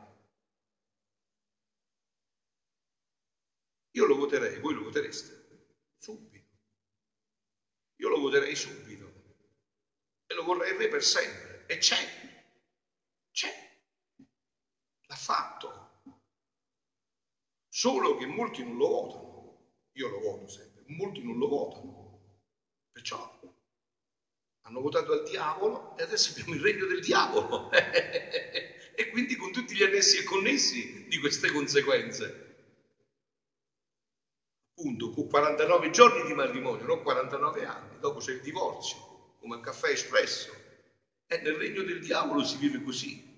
Io 3.92 4.06
lo 4.06 4.16
voterei, 4.16 4.60
voi 4.60 4.74
lo 4.74 4.84
votereste? 4.84 5.68
Subito. 5.98 6.50
Io 7.98 8.10
lo 8.10 8.20
voterei 8.20 8.56
subito. 8.56 9.10
E 10.26 10.34
lo 10.34 10.44
vorrei 10.44 10.76
re 10.78 10.88
per 10.88 11.04
sempre. 11.04 11.66
E 11.68 11.78
c'è. 11.78 11.98
C'è. 13.32 13.80
L'ha 15.08 15.16
fatto. 15.16 16.02
Solo 17.68 18.16
che 18.18 18.26
molti 18.26 18.64
non 18.64 18.78
lo 18.78 18.88
votano. 18.88 19.30
Io 19.94 20.08
lo 20.08 20.20
voto 20.20 20.48
sempre, 20.48 20.84
molti 20.88 21.22
non 21.22 21.38
lo 21.38 21.48
votano. 21.48 22.40
Perciò 22.92 23.40
hanno 24.72 24.82
votato 24.82 25.12
al 25.12 25.24
diavolo 25.24 25.98
e 25.98 26.04
adesso 26.04 26.32
abbiamo 26.32 26.54
il 26.54 26.62
regno 26.62 26.86
del 26.86 27.02
diavolo. 27.02 27.72
e 27.72 29.10
quindi 29.12 29.36
con 29.36 29.52
tutti 29.52 29.76
gli 29.76 29.84
annessi 29.84 30.18
e 30.18 30.24
connessi 30.24 31.08
di 31.08 31.18
queste 31.20 31.52
conseguenze. 31.52 32.51
Appunto, 34.74 35.12
con 35.12 35.28
49 35.28 35.90
giorni 35.92 36.26
di 36.26 36.34
matrimonio, 36.34 36.86
non 36.86 37.04
49 37.04 37.66
anni, 37.66 38.00
dopo 38.00 38.20
c'è 38.20 38.32
il 38.32 38.42
divorzio, 38.42 39.36
come 39.40 39.56
al 39.56 39.62
caffè 39.62 39.90
espresso. 39.90 40.52
E 41.28 41.42
nel 41.42 41.56
regno 41.56 41.84
del 41.84 42.00
diavolo 42.00 42.44
si 42.44 42.58
vive 42.58 42.82
così. 42.82 43.30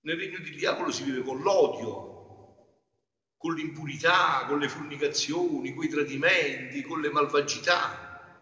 Nel 0.00 0.16
regno 0.16 0.38
del 0.38 0.54
diavolo 0.54 0.90
si 0.90 1.02
vive 1.02 1.22
con 1.22 1.40
l'odio, 1.40 2.12
con 3.36 3.54
l'impurità, 3.54 4.44
con 4.46 4.58
le 4.58 4.68
fornicazioni, 4.68 5.74
con 5.74 5.84
i 5.84 5.88
tradimenti, 5.88 6.82
con 6.82 7.00
le 7.00 7.10
malvagità. 7.10 8.40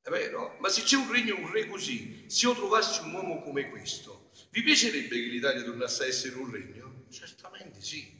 È 0.00 0.10
vero? 0.10 0.56
Ma 0.60 0.68
se 0.68 0.82
c'è 0.82 0.96
un 0.96 1.10
regno, 1.10 1.36
un 1.36 1.50
re 1.50 1.66
così, 1.66 2.24
se 2.30 2.46
io 2.46 2.54
trovassi 2.54 3.02
un 3.02 3.12
uomo 3.12 3.42
come 3.42 3.68
questo, 3.68 4.30
vi 4.50 4.62
piacerebbe 4.62 5.16
che 5.16 5.26
l'Italia 5.26 5.62
tornasse 5.62 6.04
a 6.04 6.06
essere 6.06 6.36
un 6.36 6.50
regno? 6.50 7.06
Certamente 7.10 7.82
sì. 7.82 8.17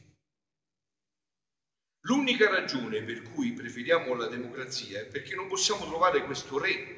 L'unica 2.01 2.47
ragione 2.47 3.03
per 3.03 3.21
cui 3.23 3.53
preferiamo 3.53 4.13
la 4.15 4.27
democrazia 4.27 4.99
è 4.99 5.05
perché 5.05 5.35
non 5.35 5.47
possiamo 5.47 5.85
trovare 5.85 6.23
questo 6.23 6.57
re. 6.57 6.97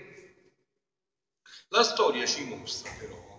La 1.69 1.83
storia 1.83 2.25
ci 2.25 2.45
mostra 2.45 2.91
però, 2.91 3.31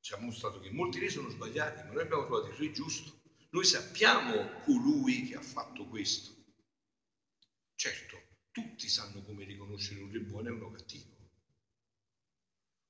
ci 0.00 0.14
ha 0.14 0.18
mostrato 0.18 0.58
che 0.58 0.70
molti 0.70 0.98
re 0.98 1.08
sono 1.10 1.28
sbagliati, 1.28 1.86
ma 1.86 1.92
noi 1.92 2.02
abbiamo 2.02 2.24
trovato 2.24 2.48
il 2.48 2.56
re 2.56 2.72
giusto. 2.72 3.20
Noi 3.50 3.64
sappiamo 3.64 4.60
colui 4.64 5.28
che 5.28 5.36
ha 5.36 5.40
fatto 5.40 5.86
questo. 5.86 6.30
Certo, 7.74 8.22
tutti 8.50 8.88
sanno 8.88 9.22
come 9.22 9.44
riconoscere 9.44 10.00
un 10.00 10.10
re 10.10 10.20
buono 10.20 10.48
e 10.48 10.52
uno 10.52 10.70
cattivo. 10.70 11.10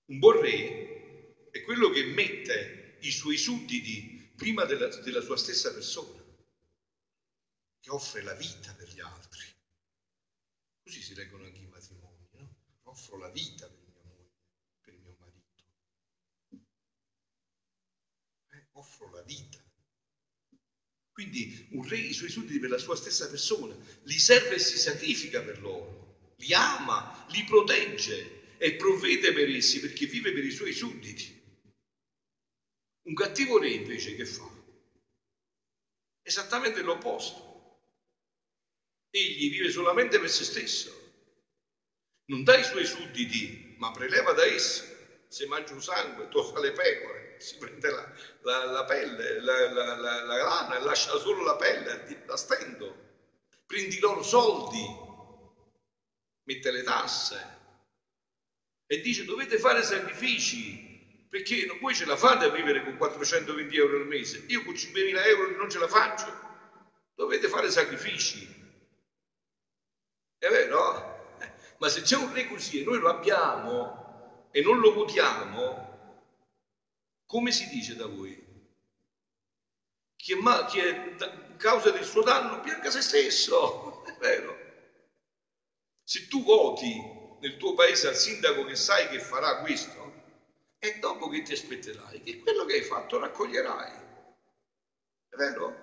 Un 0.07 0.19
buon 0.19 0.41
re 0.41 1.49
è 1.51 1.63
quello 1.63 1.91
che 1.91 2.05
mette 2.05 2.97
i 3.01 3.11
suoi 3.11 3.37
sudditi 3.37 4.33
prima 4.37 4.65
della, 4.65 4.89
della 5.01 5.21
sua 5.21 5.37
stessa 5.37 5.73
persona, 5.73 6.23
che 7.83 7.91
offre 7.91 8.23
la 8.23 8.35
vita 8.35 8.73
per 8.75 8.89
gli 8.89 9.01
altri. 9.01 9.45
Così 10.85 11.03
si 11.03 11.15
leggono 11.15 11.45
anche 11.45 11.61
i 11.61 11.67
matrimoni, 11.67 12.29
no? 12.31 12.55
Offro 12.83 13.19
la 13.19 13.29
vita 13.29 13.69
per 13.69 13.81
mia 13.81 14.03
moglie, 14.05 14.31
per 14.81 14.95
mio 14.95 15.17
marito. 15.19 15.65
Eh? 18.51 18.67
Offro 18.73 19.11
la 19.11 19.23
vita. 19.23 19.59
Quindi 21.11 21.67
un 21.73 21.87
re 21.87 21.99
i 21.99 22.12
suoi 22.12 22.31
sudditi 22.31 22.61
per 22.61 22.71
la 22.71 22.79
sua 22.79 22.95
stessa 22.95 23.29
persona, 23.29 23.77
li 24.05 24.19
serve 24.19 24.55
e 24.55 24.61
si 24.61 24.79
sacrifica 24.79 25.43
per 25.43 25.61
loro, 25.61 26.35
li 26.37 26.55
ama, 26.55 27.27
li 27.31 27.43
protegge 27.45 28.59
e 28.59 28.77
provvede 28.77 29.33
per 29.33 29.49
essi 29.49 29.81
perché 29.81 30.07
vive 30.07 30.33
per 30.33 30.45
i 30.45 30.53
suoi 30.53 30.73
sudditi. 30.73 31.41
Un 33.09 33.15
cattivo 33.15 33.59
re 33.59 33.71
invece 33.71 34.15
che 34.15 34.25
fa? 34.25 34.49
Esattamente 36.23 36.81
l'opposto. 36.83 37.52
Egli 39.14 39.50
vive 39.50 39.71
solamente 39.71 40.19
per 40.19 40.31
se 40.31 40.45
stesso, 40.45 40.90
non 42.26 42.45
dà 42.45 42.57
i 42.57 42.64
suoi 42.64 42.87
sudditi, 42.87 43.75
ma 43.76 43.90
preleva 43.90 44.33
da 44.33 44.45
essi. 44.45 44.83
Se 45.28 45.47
mangia 45.47 45.75
un 45.75 45.83
sangue, 45.83 46.28
tocca 46.28 46.61
le 46.61 46.73
pecore, 46.73 47.37
si 47.38 47.57
prende 47.59 47.90
la, 47.90 48.12
la, 48.40 48.64
la 48.64 48.85
pelle, 48.85 49.40
la, 49.40 49.71
la, 49.71 49.95
lana 49.95 50.76
e 50.76 50.81
lascia 50.81 51.19
solo 51.19 51.42
la 51.42 51.57
pelle 51.57 52.23
da 52.25 52.37
stendo. 52.37 53.11
Prendi 53.66 53.99
loro 53.99 54.23
soldi, 54.23 54.83
mette 56.45 56.71
le 56.71 56.83
tasse 56.83 57.61
e 58.87 59.00
dice 59.00 59.25
dovete 59.25 59.59
fare 59.59 59.83
sacrifici 59.83 61.26
perché 61.28 61.66
voi 61.81 61.95
ce 61.95 62.04
la 62.04 62.16
fate 62.16 62.45
a 62.45 62.50
vivere 62.50 62.83
con 62.83 62.97
420 62.97 63.76
euro 63.76 63.97
al 63.97 64.07
mese, 64.07 64.45
io 64.49 64.62
con 64.62 64.75
5.000 64.75 65.26
euro 65.28 65.57
non 65.57 65.71
ce 65.71 65.78
la 65.78 65.88
faccio, 65.88 66.31
dovete 67.14 67.49
fare 67.49 67.71
sacrifici. 67.71 68.62
È 70.43 70.49
vero? 70.49 71.37
Ma 71.79 71.89
se 71.89 72.01
c'è 72.01 72.17
un 72.17 72.33
re 72.33 72.49
così 72.49 72.81
e 72.81 72.83
noi 72.83 72.99
lo 72.99 73.09
abbiamo 73.09 74.49
e 74.51 74.61
non 74.61 74.81
lo 74.81 74.91
votiamo, 74.93 75.87
come 77.27 77.53
si 77.53 77.69
dice 77.69 77.95
da 77.95 78.07
voi? 78.07 78.37
Chi 80.17 80.33
è, 80.33 80.35
ma, 80.35 80.65
chi 80.65 80.81
è 80.81 81.15
causa 81.57 81.93
del 81.93 82.03
suo 82.03 82.23
danno 82.23 82.59
pianga 82.59 82.91
se 82.91 83.03
stesso, 83.03 84.03
è 84.03 84.17
vero? 84.19 84.59
Se 86.03 86.27
tu 86.27 86.43
voti 86.43 87.09
nel 87.39 87.57
tuo 87.57 87.75
paese 87.75 88.09
al 88.09 88.17
sindaco 88.17 88.65
che 88.65 88.75
sai 88.75 89.07
che 89.07 89.21
farà 89.21 89.61
questo, 89.61 90.23
e 90.81 90.99
dopo 90.99 91.29
che 91.29 91.43
ti 91.43 91.53
aspetterai? 91.53 92.21
Che 92.21 92.41
quello 92.41 92.65
che 92.65 92.75
hai 92.75 92.83
fatto 92.83 93.17
raccoglierai. 93.17 93.93
È 95.29 95.37
vero? 95.37 95.82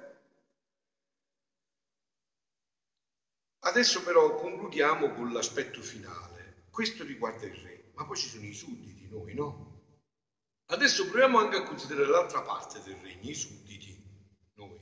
Adesso 3.69 4.01
però 4.03 4.35
concludiamo 4.35 5.13
con 5.13 5.31
l'aspetto 5.31 5.79
finale. 5.81 6.65
Questo 6.71 7.03
riguarda 7.03 7.45
il 7.45 7.53
re, 7.53 7.91
ma 7.93 8.03
poi 8.03 8.17
ci 8.17 8.27
sono 8.27 8.45
i 8.45 8.53
sudditi, 8.53 9.07
noi 9.07 9.35
no? 9.35 9.83
Adesso 10.65 11.07
proviamo 11.07 11.37
anche 11.37 11.57
a 11.57 11.63
considerare 11.63 12.07
l'altra 12.07 12.41
parte 12.41 12.81
del 12.81 12.95
regno, 12.95 13.29
i 13.29 13.35
sudditi, 13.35 13.95
noi. 14.55 14.79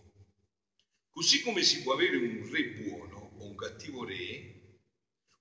Così 1.09 1.41
come 1.41 1.63
si 1.63 1.83
può 1.83 1.93
avere 1.93 2.15
un 2.15 2.49
re 2.49 2.63
buono 2.81 3.31
o 3.37 3.45
un 3.45 3.55
cattivo 3.55 4.05
re, 4.05 4.55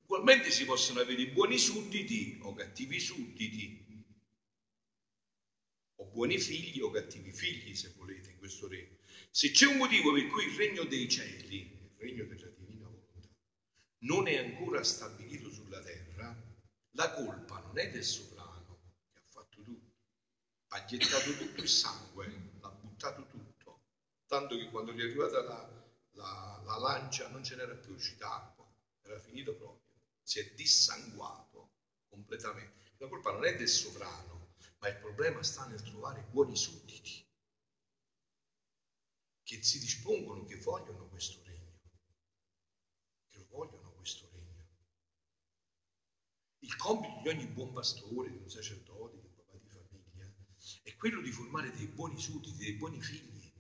Ugualmente 0.09 0.53
si 0.53 0.65
possono 0.65 1.01
avere 1.01 1.27
buoni 1.27 1.59
sudditi 1.59 2.39
o 2.43 2.55
cattivi 2.55 3.01
sudditi, 3.01 3.85
o 5.97 6.05
buoni 6.07 6.39
figli 6.39 6.81
o 6.81 6.91
cattivi 6.91 7.33
figli, 7.33 7.75
se 7.75 7.93
volete, 7.97 8.31
in 8.31 8.39
questo 8.39 8.69
regno. 8.69 8.99
Se 9.31 9.51
c'è 9.51 9.67
un 9.67 9.79
motivo 9.79 10.13
per 10.13 10.29
cui 10.29 10.45
il 10.45 10.57
regno 10.57 10.85
dei 10.85 11.09
cieli, 11.09 11.59
il 11.59 11.97
regno 11.97 12.25
della 12.25 12.47
divina 12.47 12.57
volontà, 12.57 12.66
non 14.01 14.29
è 14.29 14.37
ancora 14.39 14.83
stabilito 14.83 15.51
sulla 15.51 15.81
terra, 15.81 16.35
la 16.91 17.13
colpa 17.13 17.61
non 17.61 17.79
è 17.79 17.91
del 17.91 18.05
sovrano 18.05 18.79
che 19.11 19.19
ha 19.19 19.25
fatto 19.25 19.63
tutto, 19.63 19.95
ha 20.69 20.85
gettato 20.85 21.37
tutto 21.37 21.61
il 21.63 21.69
sangue, 21.69 22.53
l'ha 22.61 22.71
buttato 22.71 23.27
tutto, 23.27 23.85
tanto 24.27 24.57
che 24.57 24.71
quando 24.71 24.93
gli 24.93 25.01
è 25.01 25.05
arrivata 25.05 25.43
la, 25.43 25.91
la, 26.13 26.63
la 26.65 26.79
lancia 26.79 27.29
non 27.29 27.43
ce 27.45 27.57
n'era 27.57 27.75
più 27.75 27.95
uscita 27.95 28.33
acqua, 28.33 28.67
era 29.03 29.19
finito 29.19 29.55
proprio 29.55 29.87
si 30.27 30.41
è 30.41 30.55
dissanguato 30.55 31.75
completamente. 32.09 32.95
La 32.97 33.07
colpa 33.09 33.31
non 33.31 33.45
è 33.45 33.55
del 33.55 33.69
sovrano, 33.69 34.55
ma 34.79 34.89
il 34.89 34.97
problema 34.97 35.41
sta 35.45 35.67
nel 35.67 35.81
trovare 35.81 36.23
buoni 36.23 36.57
sudditi 36.57 37.25
che 39.45 39.63
si 39.63 39.79
dispongono, 39.79 40.45
che 40.45 40.57
vogliono 40.57 41.07
questo 41.07 41.41
regno, 41.45 41.79
che 43.29 43.39
lo 43.39 43.47
vogliono 43.51 43.93
questo 43.93 44.29
regno. 44.33 44.67
Il 46.67 46.77
compito 46.77 47.21
di 47.23 47.29
ogni 47.29 47.47
buon 47.47 47.73
pastore, 47.73 48.31
di 48.31 48.37
un 48.37 48.51
sacerdote, 48.51 49.19
di 49.19 49.27
un 49.27 49.35
papà 49.35 49.57
di 49.57 49.69
famiglia, 49.69 50.31
è 50.83 50.95
quello 50.97 51.21
di 51.21 51.31
formare 51.31 51.73
dei 51.73 51.87
buoni 51.87 52.19
sudditi, 52.19 52.57
dei 52.57 52.75
buoni 52.75 53.01
figli 53.01 53.53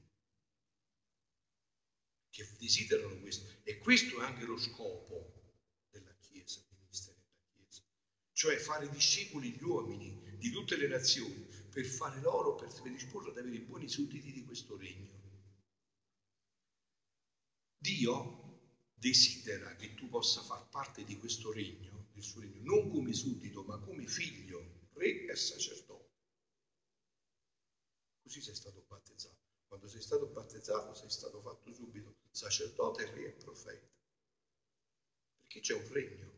che 2.31 2.47
desiderano 2.59 3.19
questo. 3.21 3.49
E 3.62 3.79
questo 3.79 4.21
è 4.21 4.25
anche 4.25 4.45
lo 4.45 4.59
scopo 4.59 5.37
cioè 8.37 8.59
fare 8.59 8.90
discepoli 8.90 9.51
gli 9.53 9.62
uomini 9.62 10.37
di 10.37 10.51
tutte 10.51 10.77
le 10.77 10.88
nazioni, 10.88 11.49
per 11.71 11.87
fare 11.87 12.21
loro, 12.21 12.55
per 12.55 12.69
disporre 12.92 13.31
ad 13.31 13.38
avere 13.38 13.57
i 13.57 13.61
buoni 13.61 13.88
sudditi 13.88 14.31
di 14.31 14.45
questo 14.45 14.77
regno. 14.77 15.09
Dio 17.79 18.61
desidera 18.92 19.75
che 19.77 19.95
tu 19.95 20.11
possa 20.11 20.42
far 20.42 20.69
parte 20.69 21.03
di 21.05 21.16
questo 21.16 21.51
regno, 21.51 21.95
del 22.16 22.24
suo 22.24 22.40
regno, 22.40 22.62
non 22.62 22.90
come 22.90 23.12
suddito, 23.12 23.62
ma 23.64 23.79
come 23.79 24.07
figlio, 24.07 24.88
re 24.94 25.26
e 25.26 25.37
sacerdote. 25.37 26.14
Così 28.22 28.40
sei 28.40 28.55
stato 28.55 28.85
battezzato. 28.88 29.44
Quando 29.66 29.87
sei 29.87 30.00
stato 30.00 30.26
battezzato 30.26 30.94
sei 30.94 31.11
stato 31.11 31.40
fatto 31.42 31.72
subito 31.74 32.14
sacerdote, 32.31 33.11
re 33.12 33.26
e 33.26 33.31
profeta. 33.33 33.87
Perché 35.40 35.61
c'è 35.61 35.74
un 35.74 35.92
regno. 35.92 36.35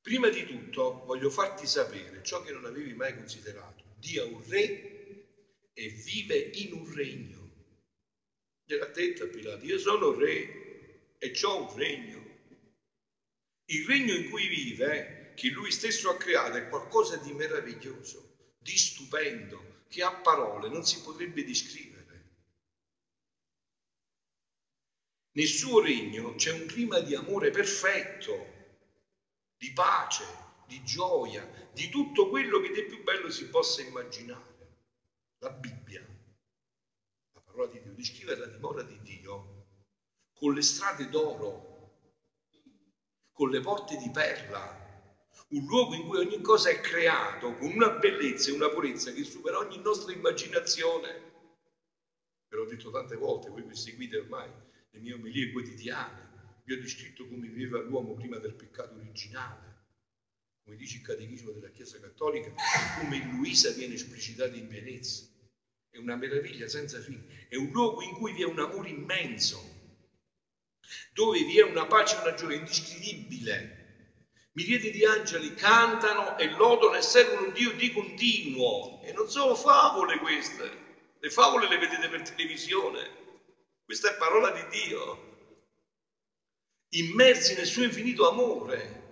Prima 0.00 0.30
di 0.30 0.44
tutto 0.44 1.04
voglio 1.04 1.28
farti 1.28 1.66
sapere 1.66 2.22
ciò 2.22 2.40
che 2.40 2.52
non 2.52 2.64
avevi 2.64 2.94
mai 2.94 3.14
considerato. 3.14 3.84
Dio 3.98 4.24
è 4.24 4.26
un 4.26 4.48
re 4.48 5.70
e 5.74 5.88
vive 5.88 6.36
in 6.36 6.72
un 6.72 6.94
regno. 6.94 7.44
Gliel'ha 8.64 8.86
detto 8.86 9.24
a 9.24 9.28
Pilato, 9.28 9.64
io 9.64 9.78
sono 9.78 10.12
re 10.12 11.18
e 11.18 11.32
ho 11.42 11.60
un 11.60 11.76
regno. 11.76 12.25
Il 13.66 13.84
regno 13.86 14.14
in 14.14 14.28
cui 14.30 14.46
vive, 14.46 15.32
che 15.34 15.48
lui 15.48 15.70
stesso 15.70 16.08
ha 16.10 16.16
creato, 16.16 16.56
è 16.56 16.68
qualcosa 16.68 17.16
di 17.16 17.32
meraviglioso, 17.32 18.54
di 18.58 18.76
stupendo, 18.76 19.84
che 19.88 20.02
a 20.02 20.12
parole 20.12 20.68
non 20.68 20.84
si 20.84 21.00
potrebbe 21.00 21.44
descrivere. 21.44 22.24
Nel 25.32 25.46
suo 25.46 25.80
regno 25.80 26.34
c'è 26.36 26.50
un 26.50 26.64
clima 26.66 27.00
di 27.00 27.14
amore 27.14 27.50
perfetto, 27.50 28.54
di 29.58 29.72
pace, 29.72 30.24
di 30.66 30.82
gioia, 30.82 31.46
di 31.72 31.88
tutto 31.88 32.28
quello 32.28 32.60
che 32.60 32.70
di 32.70 32.84
più 32.84 33.02
bello 33.02 33.30
si 33.30 33.48
possa 33.48 33.82
immaginare. 33.82 34.54
La 35.38 35.50
Bibbia, 35.50 36.00
la 37.32 37.40
parola 37.40 37.66
di 37.66 37.80
Dio, 37.82 37.92
descrive 37.92 38.36
la 38.36 38.46
dimora 38.46 38.82
di 38.82 39.00
Dio 39.02 39.64
con 40.32 40.54
le 40.54 40.62
strade 40.62 41.08
d'oro, 41.08 41.75
con 43.36 43.50
le 43.50 43.60
porte 43.60 43.98
di 43.98 44.08
perla, 44.08 45.12
un 45.48 45.66
luogo 45.66 45.94
in 45.94 46.06
cui 46.06 46.16
ogni 46.16 46.40
cosa 46.40 46.70
è 46.70 46.80
creato 46.80 47.54
con 47.56 47.70
una 47.70 47.90
bellezza 47.90 48.48
e 48.48 48.54
una 48.54 48.70
purezza 48.70 49.12
che 49.12 49.24
supera 49.24 49.58
ogni 49.58 49.76
nostra 49.76 50.10
immaginazione. 50.14 51.34
Ve 52.48 52.56
l'ho 52.56 52.64
detto 52.64 52.90
tante 52.90 53.14
volte, 53.14 53.50
voi 53.50 53.62
mi 53.62 53.76
seguite 53.76 54.16
ormai 54.16 54.50
le 54.88 55.00
mie 55.00 55.12
omelie 55.12 55.52
quotidiane. 55.52 56.62
Vi 56.64 56.72
ho 56.72 56.80
descritto 56.80 57.28
come 57.28 57.48
viveva 57.48 57.78
l'uomo 57.82 58.14
prima 58.14 58.38
del 58.38 58.54
peccato 58.54 58.94
originale, 58.94 59.84
come 60.64 60.76
dice 60.76 60.96
il 60.96 61.02
Catechismo 61.02 61.50
della 61.50 61.68
Chiesa 61.68 62.00
Cattolica, 62.00 62.54
come 62.98 63.16
in 63.16 63.36
Luisa 63.36 63.70
viene 63.72 63.94
esplicitato 63.94 64.56
in 64.56 64.66
Venezia. 64.66 65.26
È 65.90 65.98
una 65.98 66.16
meraviglia 66.16 66.68
senza 66.68 66.98
fine, 67.00 67.46
è 67.50 67.56
un 67.56 67.68
luogo 67.68 68.00
in 68.00 68.14
cui 68.14 68.32
vi 68.32 68.40
è 68.40 68.46
un 68.46 68.60
amore 68.60 68.88
immenso, 68.88 69.75
dove 71.12 71.42
vi 71.42 71.58
è 71.58 71.62
una 71.62 71.86
pace 71.86 72.16
e 72.16 72.20
una 72.20 72.34
gioia 72.34 72.56
indescrivibile. 72.56 73.84
Miliardi 74.52 74.90
di 74.90 75.04
angeli 75.04 75.54
cantano 75.54 76.38
e 76.38 76.48
lodano 76.48 76.94
e 76.94 77.02
servono 77.02 77.50
Dio 77.50 77.72
di 77.72 77.92
continuo. 77.92 79.02
E 79.02 79.12
non 79.12 79.28
sono 79.28 79.54
favole 79.54 80.18
queste. 80.18 80.84
Le 81.18 81.30
favole 81.30 81.68
le 81.68 81.78
vedete 81.78 82.08
per 82.08 82.22
televisione. 82.22 83.24
Questa 83.84 84.14
è 84.14 84.16
parola 84.16 84.50
di 84.50 84.66
Dio 84.68 85.34
immersi 86.90 87.54
nel 87.54 87.66
suo 87.66 87.82
infinito 87.82 88.28
amore. 88.28 89.04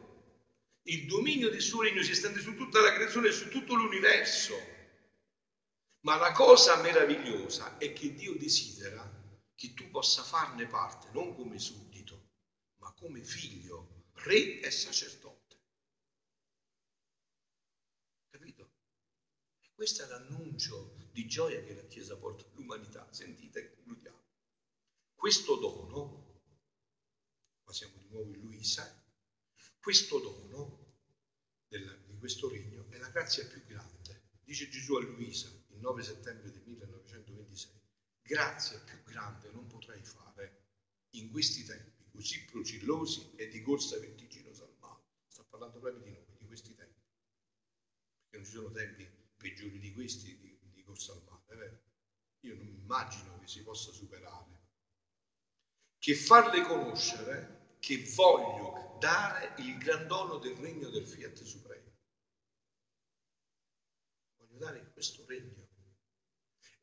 Il 0.85 1.07
dominio 1.07 1.49
del 1.49 1.61
suo 1.61 1.83
regno 1.83 2.03
si 2.03 2.11
estende 2.13 2.41
su 2.41 2.55
tutta 2.55 2.81
la 2.81 2.93
creazione 2.93 3.29
e 3.29 3.33
su 3.33 3.49
tutto 3.49 3.75
l'universo. 3.75 4.73
Ma 6.01 6.17
la 6.17 6.33
cosa 6.33 6.77
meravigliosa 6.77 7.79
è 7.79 7.93
che 7.93 8.15
Dio 8.15 8.35
desidera 8.37 9.14
che 9.55 9.75
tu 9.75 9.91
possa 9.91 10.23
farne 10.23 10.67
parte, 10.67 11.11
non 11.13 11.35
come 11.35 11.59
suddito, 11.59 12.31
ma 12.77 12.93
come 12.93 13.23
figlio, 13.23 14.11
re 14.15 14.61
e 14.61 14.71
sacerdote. 14.71 15.61
Capito? 18.31 18.73
E 19.61 19.71
questo 19.75 20.03
è 20.03 20.07
l'annuncio 20.07 20.95
di 21.13 21.27
gioia 21.27 21.63
che 21.63 21.75
la 21.75 21.87
Chiesa 21.87 22.17
porta 22.17 22.45
all'umanità. 22.51 23.07
Sentite 23.13 23.61
e 23.61 23.75
concludiamo. 23.75 24.23
Questo 25.15 25.57
dono 25.57 26.25
siamo 27.75 27.97
di 27.99 28.09
nuovo 28.09 28.33
in 28.33 28.41
Luisa, 28.41 29.05
questo 29.81 30.21
dono 30.21 30.95
della, 31.67 31.93
di 32.07 32.17
questo 32.19 32.49
regno 32.49 32.89
è 32.91 32.99
la 32.99 33.09
grazia 33.09 33.45
più 33.47 33.65
grande. 33.67 34.29
Dice 34.45 34.69
Gesù 34.69 34.95
a 34.95 35.01
Luisa 35.01 35.49
il 35.49 35.81
9 35.81 36.03
settembre 36.05 36.53
del 36.53 36.63
1926, 36.65 37.73
grazia 38.25 38.79
più 38.81 39.03
grande 39.05 39.51
non 39.51 39.67
potrei 39.67 40.03
fare 40.03 40.63
in 41.11 41.31
questi 41.31 41.65
tempi 41.65 42.05
così 42.11 42.45
procillosi 42.45 43.33
e 43.37 43.49
di 43.49 43.61
corsa 43.61 43.99
vertiginosa 43.99 44.65
al 44.65 44.75
male. 44.79 45.03
Sta 45.27 45.43
parlando 45.43 45.79
proprio 45.79 46.03
di 46.03 46.11
noi, 46.11 46.25
di 46.39 46.47
questi 46.47 46.75
tempi. 46.75 47.03
Perché 48.23 48.37
non 48.37 48.45
ci 48.45 48.53
sono 48.53 48.71
tempi 48.71 49.09
peggiori 49.37 49.79
di 49.79 49.93
questi 49.93 50.39
di, 50.39 50.59
di 50.73 50.83
corsa 50.83 51.13
al 51.13 51.23
male, 51.29 51.57
vero? 51.57 51.83
Io 52.41 52.55
non 52.55 52.69
immagino 52.69 53.39
che 53.41 53.49
si 53.49 53.63
possa 53.63 53.91
superare. 53.91 54.63
Che 55.99 56.15
farle 56.15 56.63
conoscere 56.63 57.77
che 57.81 58.03
voglio 58.15 58.97
dare 59.01 59.55
il 59.61 59.77
gran 59.77 60.07
dono 60.07 60.39
del 60.39 60.57
regno 60.57 60.89
del 60.89 61.07
Fiat 61.07 61.43
Supremo. 61.43 61.93
Voglio 64.37 64.59
dare 64.59 64.91
questo 64.93 65.25
regno. 65.27 65.64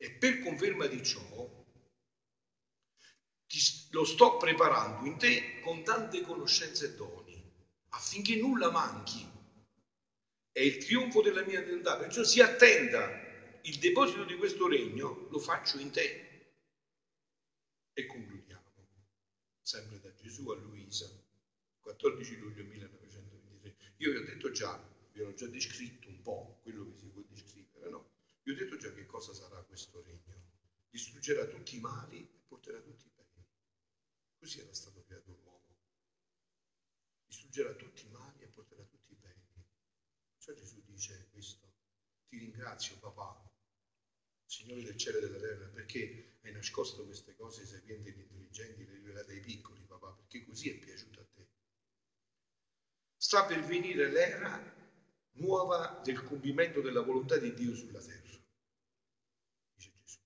E 0.02 0.10
per 0.10 0.40
conferma 0.40 0.86
di 0.86 1.00
ciò, 1.00 1.64
ti, 3.46 3.58
lo 3.90 4.04
sto 4.04 4.36
preparando 4.36 5.06
in 5.06 5.16
te 5.16 5.60
con 5.60 5.84
tante 5.84 6.22
conoscenze 6.22 6.86
e 6.86 6.94
doni, 6.96 7.40
affinché 7.90 8.34
nulla 8.34 8.68
manchi. 8.72 9.24
È 10.50 10.58
il 10.58 10.78
trionfo 10.78 11.22
della 11.22 11.44
mia 11.44 11.60
identità, 11.60 11.96
perciò 11.96 12.24
si 12.24 12.40
attenda, 12.40 13.60
il 13.62 13.78
deposito 13.78 14.24
di 14.24 14.34
questo 14.34 14.66
regno 14.66 15.28
lo 15.30 15.38
faccio 15.38 15.78
in 15.78 15.92
te. 15.92 16.48
E 17.92 18.06
concludiamo, 18.06 18.88
sempre 19.60 20.00
da 20.00 20.12
Gesù 20.14 20.50
a 20.50 20.56
Luisa, 20.56 21.08
14 21.78 22.38
luglio 22.38 22.64
1923. 22.64 23.76
Io 23.98 24.10
vi 24.10 24.16
ho 24.16 24.24
detto 24.24 24.50
già, 24.50 24.84
vi 25.12 25.20
ho 25.20 25.32
già 25.32 25.46
descritto 25.46 26.08
un 26.08 26.20
po' 26.22 26.58
quello 26.64 26.86
che 26.86 26.98
si 26.98 27.06
può 27.06 27.22
descrivere, 27.28 27.88
no? 27.88 28.11
Vi 28.44 28.50
ho 28.50 28.54
detto 28.56 28.76
già 28.76 28.92
che 28.92 29.06
cosa 29.06 29.32
sarà 29.32 29.62
questo 29.62 30.02
regno. 30.02 30.50
Distruggerà 30.90 31.46
tutti 31.46 31.76
i 31.76 31.80
mali 31.80 32.18
e 32.18 32.42
porterà 32.46 32.80
tutti 32.80 33.06
i 33.06 33.10
beni. 33.14 33.46
Così 34.36 34.60
era 34.60 34.74
stato 34.74 35.02
creato 35.04 35.30
l'uomo. 35.30 35.78
Distruggerà 37.24 37.72
tutti 37.74 38.04
i 38.06 38.10
mali 38.10 38.42
e 38.42 38.48
porterà 38.48 38.82
tutti 38.82 39.12
i 39.12 39.16
beni. 39.16 39.64
Cioè 40.38 40.54
Gesù 40.56 40.82
dice 40.82 41.28
questo. 41.30 41.70
Ti 42.26 42.38
ringrazio 42.38 42.98
papà, 42.98 43.52
Signore 44.44 44.82
del 44.82 44.96
cielo 44.98 45.16
e 45.16 45.20
della 45.22 45.38
terra, 45.38 45.66
perché 45.68 46.38
hai 46.42 46.52
nascosto 46.52 47.04
queste 47.04 47.34
cose 47.36 47.64
sapienti 47.64 48.08
e 48.08 48.12
intelligenti, 48.12 48.84
le 48.84 48.94
rivelate 48.96 49.32
ai 49.32 49.40
piccoli, 49.40 49.82
papà, 49.84 50.12
perché 50.12 50.44
così 50.44 50.68
è 50.68 50.78
piaciuto 50.78 51.20
a 51.20 51.26
te. 51.32 51.48
Sta 53.16 53.46
per 53.46 53.62
venire 53.62 54.10
l'era 54.10 54.81
nuova 55.34 56.00
del 56.04 56.22
compimento 56.22 56.80
della 56.80 57.02
volontà 57.02 57.38
di 57.38 57.52
Dio 57.54 57.74
sulla 57.74 58.00
terra. 58.00 58.38
Dice 59.74 59.92
Gesù. 60.04 60.18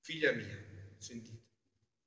Figlia 0.00 0.32
mia, 0.32 0.56
sentite, 0.98 1.42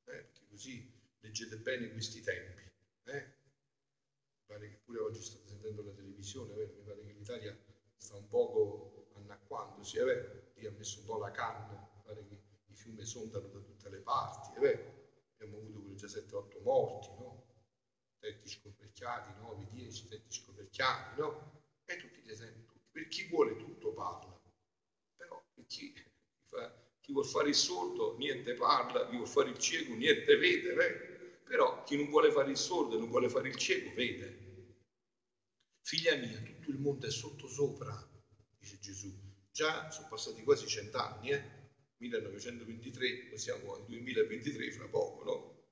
eh, 0.06 0.12
perché 0.12 0.46
così 0.48 0.91
leggete 1.20 1.58
bene 1.58 1.91
questi 1.91 2.22
tempi. 2.22 2.63
Eh? 3.06 3.20
Mi 3.20 4.46
pare 4.46 4.70
che 4.70 4.82
pure 4.84 5.00
oggi 5.00 5.22
state 5.22 5.48
sentendo 5.48 5.84
la 5.84 5.91
televisione, 5.91 6.54
vero? 6.54 6.74
mi 6.74 6.84
pare 6.84 7.06
che 7.06 7.13
l'Italia 7.13 7.58
sta 7.96 8.15
un 8.15 8.28
poco 8.28 9.12
annacquandosi, 9.15 9.98
è 9.98 10.04
vero? 10.04 10.52
Dio 10.54 10.70
ha 10.70 10.74
messo 10.74 11.00
un 11.00 11.06
po' 11.06 11.17
la 11.17 11.32
canna, 11.32 11.89
mi 11.96 12.02
pare 12.04 12.26
che 12.26 12.41
i 12.65 12.76
fiumi 12.76 13.06
sondano 13.06 13.48
da 13.48 13.60
tutte 13.60 13.89
le 13.89 14.00
parti, 14.00 14.58
è 14.58 14.60
vero? 14.60 14.96
Abbiamo 15.34 15.58
avuto 15.58 15.80
pure 15.82 15.96
già 15.96 16.08
7-8 16.08 16.62
morti, 16.63 17.10
no? 17.20 17.46
Tetti 18.20 18.50
scoperchiati, 18.50 19.39
9, 19.39 19.67
10 19.70 20.08
tetti 20.08 20.32
scoperchiati, 20.32 21.20
no? 21.20 21.57
E 22.30 22.36
tutti 22.36 22.68
per 22.92 23.08
chi 23.08 23.28
vuole 23.28 23.56
tutto 23.56 23.94
parla, 23.94 24.42
però 25.16 25.42
per 25.54 25.66
chi, 25.66 25.94
fa, 26.46 26.90
chi 27.00 27.13
vuole 27.13 27.28
fare 27.28 27.50
il 27.50 27.56
sordo 27.56 28.18
niente 28.18 28.54
parla, 28.54 29.08
chi 29.08 29.16
vuole 29.16 29.30
fare 29.30 29.50
il 29.50 29.58
cieco 29.58 29.94
niente 29.94 30.36
vede, 30.36 30.74
eh? 30.74 31.42
però 31.44 31.84
chi 31.84 31.96
non 31.96 32.10
vuole 32.10 32.32
fare 32.32 32.50
il 32.50 32.58
sordo 32.58 32.96
e 32.96 33.00
non 33.00 33.10
vuole 33.10 33.30
fare 33.30 33.48
il 33.48 33.56
cieco 33.56 33.94
vede. 33.94 34.46
Figlia 35.82 36.16
mia, 36.18 36.42
tutto 36.42 36.70
il 36.70 36.80
mondo 36.80 37.08
è 37.08 37.12
sotto 37.12 37.48
sopra, 37.48 37.96
dice 38.58 38.78
Gesù. 38.80 39.10
Già 39.52 39.90
sono 39.90 40.08
passati 40.10 40.44
quasi 40.44 40.68
cent'anni, 40.68 41.30
eh? 41.30 41.56
1923, 42.00 43.28
noi 43.30 43.38
siamo 43.38 43.76
al 43.76 43.86
2023 43.86 44.72
fra 44.72 44.88
poco, 44.88 45.24
no? 45.24 45.66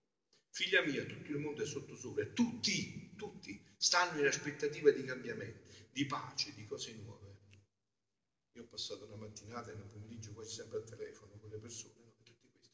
Figlia 0.51 0.81
mia, 0.83 1.03
tutto 1.03 1.31
il 1.31 1.39
mondo 1.39 1.63
è 1.63 1.65
sotto 1.65 1.95
sopra 1.97 2.23
e 2.23 2.31
tutti, 2.31 3.13
tutti 3.17 3.61
stanno 3.75 4.19
in 4.19 4.25
aspettativa 4.27 4.89
di 4.91 5.03
cambiamenti 5.03 5.64
di 5.95 6.05
pace, 6.05 6.53
di 6.53 6.65
cose 6.65 6.93
nuove. 6.95 7.37
Io 8.51 8.63
ho 8.63 8.65
passato 8.65 9.05
una 9.05 9.15
mattinata 9.15 9.71
e 9.71 9.75
un 9.75 9.87
pomeriggio 9.87 10.33
quasi 10.33 10.53
sempre 10.53 10.79
al 10.79 10.83
telefono 10.83 11.37
con 11.39 11.49
le 11.49 11.57
persone, 11.57 11.93
no? 12.03 12.11
tutti 12.21 12.49
questi, 12.51 12.69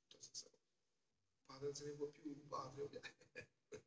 tutta 0.00 0.20
stessa 0.20 0.48
cosa. 0.50 0.74
Padre 1.46 1.66
non 1.66 1.74
se 1.76 1.84
ne 1.84 1.92
può 1.92 2.08
più, 2.08 2.48
padre. 2.48 2.90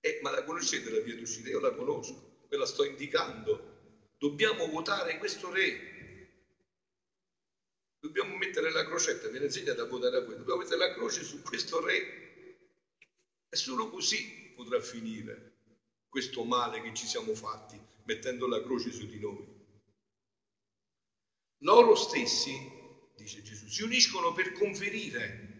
eh, 0.00 0.18
ma 0.22 0.32
la 0.32 0.42
conoscete 0.42 0.90
la 0.90 0.98
via 1.02 1.14
d'uscita? 1.14 1.50
Io 1.50 1.60
la 1.60 1.72
conosco, 1.72 2.46
ve 2.48 2.56
la 2.56 2.66
sto 2.66 2.84
indicando. 2.84 4.08
Dobbiamo 4.18 4.66
votare 4.66 5.16
questo 5.18 5.52
re. 5.52 5.98
Dobbiamo 8.00 8.36
mettere 8.36 8.72
la 8.72 8.84
crocetta, 8.86 9.28
viene 9.28 9.46
insegnata 9.46 9.82
a 9.82 9.86
votare 9.86 10.16
a 10.16 10.24
voi, 10.24 10.36
dobbiamo 10.36 10.62
mettere 10.62 10.78
la 10.78 10.92
croce 10.94 11.22
su 11.22 11.42
questo 11.42 11.78
re. 11.78 12.66
E 13.48 13.56
solo 13.56 13.88
così 13.88 14.52
potrà 14.52 14.80
finire 14.80 15.58
questo 16.08 16.42
male 16.42 16.82
che 16.82 16.92
ci 16.92 17.06
siamo 17.06 17.36
fatti 17.36 17.90
mettendo 18.04 18.46
la 18.46 18.62
croce 18.62 18.90
su 18.90 19.06
di 19.06 19.18
noi. 19.18 19.46
Loro 21.62 21.94
stessi, 21.94 22.52
dice 23.16 23.42
Gesù, 23.42 23.68
si 23.68 23.82
uniscono 23.82 24.32
per 24.32 24.52
conferire, 24.52 25.50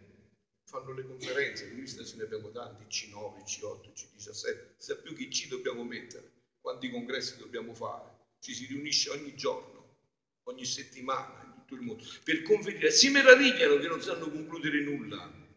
fanno 0.64 0.92
le 0.92 1.04
conferenze, 1.04 1.68
quindi 1.68 1.90
ce 1.90 2.16
ne 2.16 2.22
abbiamo 2.22 2.50
tanti, 2.50 2.84
C9, 2.84 3.42
C8, 3.44 3.92
C17, 3.92 4.76
sa 4.76 4.96
più 4.96 5.14
che 5.14 5.28
ci 5.30 5.48
dobbiamo 5.48 5.84
mettere, 5.84 6.30
quanti 6.60 6.88
congressi 6.90 7.36
dobbiamo 7.36 7.74
fare, 7.74 8.18
ci 8.40 8.54
si 8.54 8.66
riunisce 8.66 9.10
ogni 9.10 9.34
giorno, 9.34 9.96
ogni 10.44 10.64
settimana 10.64 11.42
in 11.44 11.52
tutto 11.54 11.74
il 11.74 11.80
mondo, 11.82 12.04
per 12.24 12.42
conferire, 12.42 12.90
si 12.90 13.10
meravigliano 13.10 13.76
che 13.76 13.88
non 13.88 14.00
sanno 14.00 14.30
concludere 14.30 14.80
nulla, 14.80 15.48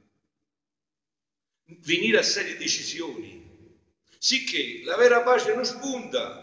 venire 1.65 2.17
a 2.17 2.23
serie 2.23 2.57
decisioni, 2.57 3.77
sicché 4.17 4.81
la 4.83 4.97
vera 4.97 5.21
pace 5.21 5.53
non 5.53 5.65
spunta 5.65 6.42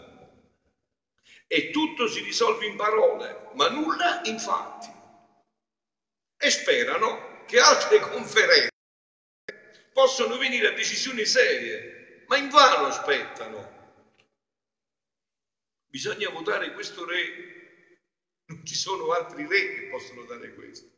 e 1.53 1.69
tutto 1.69 2.07
si 2.07 2.21
risolve 2.21 2.65
in 2.65 2.77
parole, 2.77 3.49
ma 3.55 3.67
nulla 3.67 4.21
in 4.23 4.39
fatti. 4.39 4.89
E 6.37 6.49
sperano 6.49 7.43
che 7.45 7.59
altre 7.59 7.99
conferenze 8.09 8.69
possano 9.91 10.37
venire 10.37 10.67
a 10.67 10.71
decisioni 10.71 11.25
serie, 11.25 12.23
ma 12.27 12.37
invano 12.37 12.85
aspettano. 12.85 13.79
Bisogna 15.87 16.29
votare 16.29 16.71
questo 16.71 17.03
re, 17.03 17.99
non 18.45 18.65
ci 18.65 18.75
sono 18.75 19.11
altri 19.11 19.45
re 19.45 19.73
che 19.73 19.87
possono 19.89 20.23
dare 20.23 20.53
questo. 20.53 20.89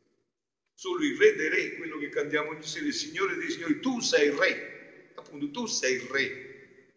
Solo 0.72 1.02
il 1.02 1.18
re 1.18 1.34
dei 1.34 1.48
re, 1.48 1.74
quello 1.74 1.98
che 1.98 2.10
cantiamo 2.10 2.50
ogni 2.50 2.62
sera, 2.62 2.86
il 2.86 2.94
Signore 2.94 3.34
dei 3.34 3.50
Signori, 3.50 3.80
tu 3.80 3.98
sei 3.98 4.28
il 4.28 4.34
re, 4.34 5.12
appunto 5.16 5.50
tu 5.50 5.66
sei 5.66 5.94
il 5.94 6.02
re. 6.02 6.92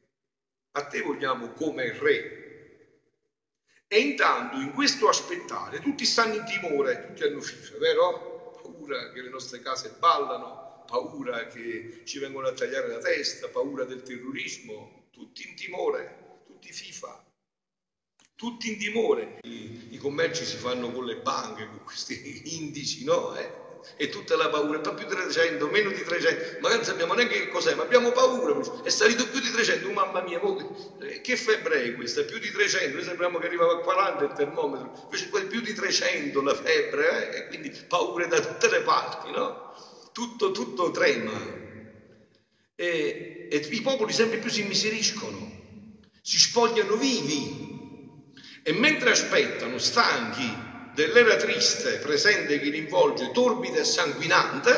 A 0.74 0.86
te 0.86 1.02
vogliamo 1.02 1.54
come 1.54 1.92
re. 1.98 2.47
E 3.90 4.00
intanto 4.00 4.58
in 4.58 4.74
questo 4.74 5.08
aspettare 5.08 5.80
tutti 5.80 6.04
stanno 6.04 6.36
in 6.36 6.46
timore, 6.46 7.08
tutti 7.08 7.24
hanno 7.24 7.40
fifa, 7.40 7.78
vero? 7.78 8.60
Paura 8.62 9.12
che 9.14 9.22
le 9.22 9.30
nostre 9.30 9.62
case 9.62 9.96
ballano, 9.98 10.84
paura 10.86 11.48
che 11.48 12.02
ci 12.04 12.20
vengono 12.20 12.48
a 12.48 12.54
tagliare 12.54 12.90
la 12.90 13.00
testa, 13.00 13.48
paura 13.48 13.86
del 13.86 14.04
terrorismo, 14.04 15.08
tutti 15.12 15.48
in 15.48 15.56
timore, 15.56 16.42
tutti 16.46 16.72
FIFA, 16.72 17.26
tutti 18.36 18.72
in 18.72 18.78
timore. 18.78 19.40
I, 19.44 19.88
i 19.92 19.98
commerci 19.98 20.44
si 20.44 20.58
fanno 20.58 20.92
con 20.92 21.06
le 21.06 21.18
banche, 21.22 21.68
con 21.68 21.84
questi 21.86 22.56
indici, 22.60 23.06
no? 23.06 23.36
Eh? 23.36 23.67
E 23.96 24.10
tutta 24.10 24.36
la 24.36 24.50
paura, 24.50 24.82
fa 24.82 24.94
più 24.94 25.06
di 25.06 25.16
300, 25.16 25.68
meno 25.68 25.92
di 25.92 26.04
300, 26.04 26.58
ma 26.60 26.74
non 26.74 26.84
sappiamo 26.84 27.14
neanche 27.14 27.40
che 27.40 27.48
cos'è, 27.48 27.74
ma 27.76 27.84
abbiamo 27.84 28.12
paura, 28.12 28.60
è 28.84 28.90
salito 28.90 29.28
più 29.28 29.40
di 29.40 29.50
300, 29.50 29.88
oh, 29.88 29.92
mamma 29.92 30.22
mia, 30.22 30.40
eh, 31.00 31.22
che 31.22 31.36
febbre 31.36 31.84
è 31.84 31.96
questa? 31.96 32.24
Più 32.24 32.38
di 32.40 32.52
300, 32.52 32.96
noi 32.96 33.04
sappiamo 33.04 33.38
che 33.40 33.46
arrivava 33.46 33.74
a 33.74 33.80
40 33.80 34.24
il 34.24 34.34
termometro, 34.34 34.92
invece 35.04 35.28
poi 35.30 35.46
più 35.48 35.62
di 35.62 35.74
300 35.74 36.42
la 36.42 36.54
febbre, 36.54 37.32
eh? 37.32 37.38
e 37.38 37.46
quindi 37.48 37.72
paure 37.88 38.28
da 38.28 38.40
tutte 38.40 38.70
le 38.70 38.82
parti, 38.82 39.32
no? 39.32 39.74
Tutto, 40.12 40.52
tutto 40.52 40.92
trema. 40.92 41.66
E, 42.76 43.48
e 43.50 43.68
i 43.70 43.82
popoli 43.82 44.14
sempre 44.14 44.38
più 44.38 44.50
si 44.50 44.62
immiseriscono, 44.62 45.56
si 46.22 46.40
spogliano 46.40 46.96
vivi, 46.96 47.66
e 48.68 48.74
mentre 48.74 49.12
aspettano, 49.12 49.78
stanchi, 49.78 50.67
dell'era 50.98 51.36
triste 51.36 52.00
presente 52.00 52.58
che 52.58 52.70
li 52.70 52.78
involge 52.80 53.30
torbida 53.30 53.80
e 53.80 53.84
sanguinante, 53.84 54.74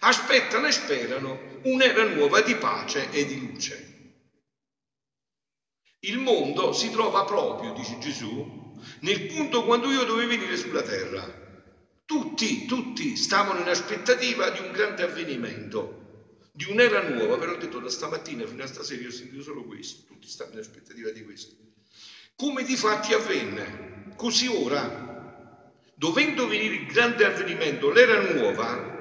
aspettano 0.00 0.68
e 0.68 0.70
sperano 0.70 1.58
un'era 1.62 2.04
nuova 2.04 2.40
di 2.40 2.56
pace 2.56 3.10
e 3.10 3.24
di 3.24 3.36
luce. 3.36 3.88
il 6.00 6.18
mondo 6.18 6.72
si 6.72 6.88
trova 6.90 7.24
proprio, 7.24 7.72
dice 7.72 7.96
Gesù, 7.98 8.48
nel 9.00 9.26
punto 9.26 9.64
quando 9.64 9.90
io 9.90 10.04
dovevo 10.04 10.28
venire 10.28 10.56
sulla 10.56 10.82
terra. 10.82 11.26
Tutti, 12.04 12.64
tutti 12.66 13.16
stavano 13.16 13.58
in 13.60 13.68
aspettativa 13.68 14.50
di 14.50 14.60
un 14.60 14.70
grande 14.70 15.02
avvenimento, 15.02 16.02
di 16.52 16.66
un'era 16.66 17.00
nuova, 17.00 17.36
però 17.38 17.52
ho 17.52 17.56
detto 17.56 17.78
da 17.80 17.88
stamattina 17.88 18.46
fino 18.46 18.62
a 18.62 18.66
stasera 18.66 19.00
io 19.02 19.08
ho 19.08 19.12
sentito 19.12 19.42
solo 19.42 19.64
questo, 19.64 20.02
tutti 20.04 20.28
stavano 20.28 20.56
in 20.56 20.62
aspettativa 20.62 21.10
di 21.10 21.22
questo. 21.22 21.56
Come 22.36 22.64
di 22.64 22.76
fatti 22.76 23.12
avvenne, 23.12 24.12
così 24.16 24.48
ora, 24.48 24.82
dovendo 25.94 26.48
venire 26.48 26.74
il 26.74 26.86
grande 26.86 27.24
avvenimento, 27.24 27.90
l'era 27.90 28.20
nuova 28.20 28.92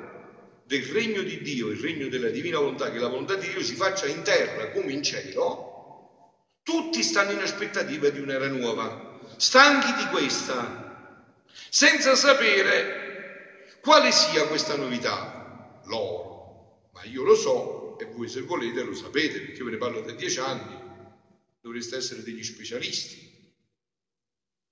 del 0.65 0.83
regno 0.85 1.21
di 1.23 1.41
Dio, 1.41 1.69
il 1.69 1.79
regno 1.79 2.07
della 2.07 2.29
divina 2.29 2.59
volontà, 2.59 2.91
che 2.91 2.99
la 2.99 3.07
volontà 3.07 3.35
di 3.35 3.47
Dio 3.49 3.63
si 3.63 3.75
faccia 3.75 4.07
in 4.07 4.21
terra 4.23 4.69
come 4.69 4.91
in 4.91 5.01
cielo, 5.01 5.71
tutti 6.63 7.01
stanno 7.03 7.31
in 7.31 7.41
aspettativa 7.41 8.09
di 8.09 8.19
un'era 8.19 8.47
nuova, 8.47 9.19
stanchi 9.37 9.93
di 9.93 10.07
questa, 10.09 11.41
senza 11.69 12.15
sapere 12.15 13.79
quale 13.81 14.11
sia 14.11 14.45
questa 14.47 14.75
novità. 14.75 15.79
Loro, 15.85 16.89
ma 16.93 17.03
io 17.03 17.23
lo 17.23 17.35
so 17.35 17.97
e 17.97 18.05
voi 18.05 18.29
se 18.29 18.41
volete 18.41 18.81
lo 18.83 18.93
sapete, 18.93 19.39
perché 19.41 19.59
io 19.59 19.65
ve 19.65 19.71
ne 19.71 19.77
parlo 19.77 20.01
da 20.01 20.11
dieci 20.13 20.39
anni, 20.39 20.79
dovreste 21.59 21.97
essere 21.97 22.21
degli 22.21 22.43
specialisti. 22.43 23.22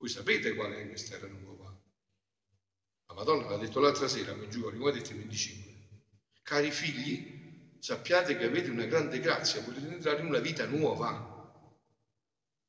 Voi 0.01 0.09
sapete 0.09 0.55
qual 0.55 0.71
è 0.71 0.87
questa 0.87 1.13
era 1.13 1.27
nuova. 1.27 1.69
La 3.05 3.13
Madonna 3.13 3.47
l'ha 3.47 3.57
detto 3.57 3.79
l'altra 3.79 4.07
sera, 4.07 4.33
mi 4.33 4.49
giuro, 4.49 4.69
il 4.69 4.79
25. 4.79 5.73
Cari 6.41 6.71
figli, 6.71 7.77
sappiate 7.77 8.35
che 8.35 8.45
avete 8.45 8.71
una 8.71 8.85
grande 8.85 9.19
grazia, 9.19 9.61
potete 9.61 9.85
entrare 9.85 10.21
in 10.21 10.25
una 10.25 10.39
vita 10.39 10.65
nuova. 10.65 11.23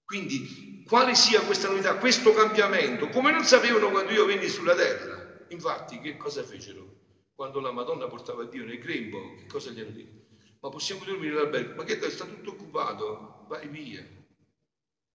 Quindi, 0.04 0.82
quale 0.84 1.14
sia 1.14 1.42
questa 1.42 1.68
novità, 1.68 1.96
questo 1.96 2.34
cambiamento, 2.34 3.08
come 3.08 3.30
non 3.30 3.44
sapevano 3.44 3.88
quando 3.88 4.12
io 4.12 4.26
venni 4.26 4.48
sulla 4.48 4.74
terra. 4.74 5.26
Infatti, 5.46 6.00
che 6.00 6.18
cosa 6.18 6.44
fecero? 6.44 6.98
Quando 7.32 7.60
la 7.60 7.72
Madonna 7.72 8.08
portava 8.08 8.44
Dio 8.44 8.62
nel 8.62 8.76
grembo, 8.76 9.32
che 9.36 9.46
cosa 9.46 9.70
gli 9.70 9.80
hanno 9.80 9.92
detto? 9.92 10.26
Ma 10.60 10.68
possiamo 10.68 11.02
dormire 11.02 11.32
all'albergo? 11.32 11.72
Ma 11.76 11.84
che 11.84 11.98
sta 12.10 12.26
tutto 12.26 12.50
occupato? 12.50 13.44
Vai 13.46 13.68
via. 13.68 14.06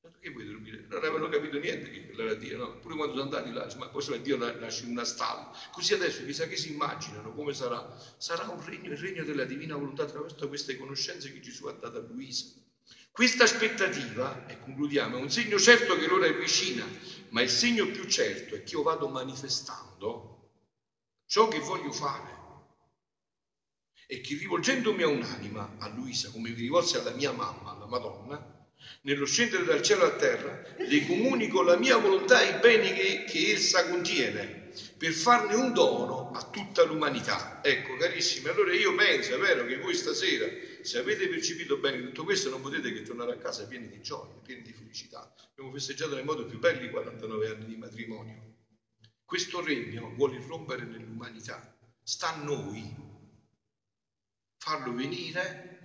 Ma 0.08 0.14
perché 0.14 0.30
vuoi 0.30 0.46
dormire? 0.46 0.86
Non 0.88 0.98
avevano 0.98 1.28
capito 1.28 1.60
niente 1.60 1.90
che 1.90 2.10
era 2.18 2.34
Dio, 2.34 2.58
no? 2.58 2.80
Pure 2.80 2.96
quando 2.96 3.14
sono 3.16 3.26
andati 3.26 3.52
là, 3.52 3.68
ma 3.76 3.90
poi 3.90 4.02
se 4.02 4.22
Dio 4.22 4.38
nasce 4.38 4.86
in 4.86 4.92
una 4.92 5.04
stalla. 5.04 5.52
Così 5.70 5.94
adesso 5.94 6.24
chissà 6.24 6.48
che 6.48 6.56
si 6.56 6.72
immaginano 6.72 7.34
come 7.34 7.54
sarà. 7.54 7.94
Sarà 8.18 8.48
un 8.48 8.64
regno, 8.64 8.94
il 8.94 8.98
regno 8.98 9.26
della 9.26 9.44
divina 9.44 9.76
volontà 9.76 10.04
attraverso 10.04 10.48
queste 10.48 10.78
conoscenze 10.78 11.32
che 11.34 11.42
Gesù 11.42 11.66
ha 11.66 11.74
dato 11.74 11.98
a 11.98 12.02
Luisa. 12.02 12.46
Questa 13.12 13.44
aspettativa, 13.44 14.46
e 14.46 14.60
concludiamo, 14.60 15.18
è 15.18 15.20
un 15.20 15.30
segno 15.30 15.60
certo 15.60 15.98
che 15.98 16.08
l'ora 16.08 16.26
è 16.28 16.34
vicina, 16.34 16.86
ma 17.30 17.42
il 17.42 17.50
segno 17.50 17.88
più 17.88 18.06
certo 18.06 18.56
è 18.56 18.64
che 18.64 18.76
io 18.76 18.84
vado 18.84 19.10
manifestando 19.10 20.52
ciò 21.26 21.50
che 21.50 21.60
voglio 21.60 21.92
fare. 21.92 22.36
E 24.06 24.22
che 24.22 24.38
rivolgendomi 24.38 25.04
a 25.04 25.08
un'anima, 25.10 25.76
a 25.80 25.90
Luisa, 25.90 26.30
come 26.30 26.52
mi 26.52 26.56
rivolse 26.56 26.98
alla 26.98 27.12
mia 27.12 27.34
mamma, 27.34 27.72
alla 27.72 27.88
Madonna, 27.88 28.57
nello 29.02 29.26
scendere 29.26 29.64
dal 29.64 29.82
cielo 29.82 30.06
a 30.06 30.16
terra, 30.16 30.62
le 30.78 31.06
comunico 31.06 31.62
la 31.62 31.78
mia 31.78 31.98
volontà 31.98 32.42
e 32.42 32.58
i 32.58 32.60
beni 32.60 32.94
che, 32.94 33.24
che 33.26 33.52
essa 33.54 33.88
contiene, 33.88 34.70
per 34.98 35.12
farne 35.12 35.56
un 35.56 35.74
dono 35.74 36.32
a 36.32 36.50
tutta 36.50 36.84
l'umanità. 36.84 37.62
Ecco, 37.64 37.96
carissimi, 37.98 38.50
allora 38.50 38.74
io 38.74 38.94
penso, 38.96 39.36
è 39.36 39.40
vero, 39.40 39.66
che 39.66 39.78
voi 39.78 39.94
stasera 39.94 40.46
se 40.82 40.98
avete 41.00 41.28
percepito 41.28 41.78
bene 41.78 42.02
tutto 42.02 42.24
questo 42.24 42.50
non 42.50 42.62
potete 42.62 42.94
che 42.94 43.02
tornare 43.02 43.34
a 43.34 43.38
casa 43.38 43.68
pieni 43.68 43.90
di 43.90 44.02
gioia, 44.02 44.34
pieni 44.42 44.62
di 44.62 44.72
felicità. 44.72 45.34
Abbiamo 45.52 45.72
festeggiato 45.72 46.16
nel 46.16 46.24
modo 46.24 46.46
più 46.46 46.60
bello 46.60 46.84
i 46.84 46.90
49 46.90 47.50
anni 47.50 47.66
di 47.66 47.76
matrimonio. 47.76 48.56
Questo 49.26 49.62
regno 49.62 50.14
vuole 50.16 50.38
irrompere 50.38 50.86
nell'umanità. 50.86 51.76
Sta 52.02 52.36
a 52.36 52.42
noi 52.42 52.96
farlo 54.58 54.94
venire 54.94 55.77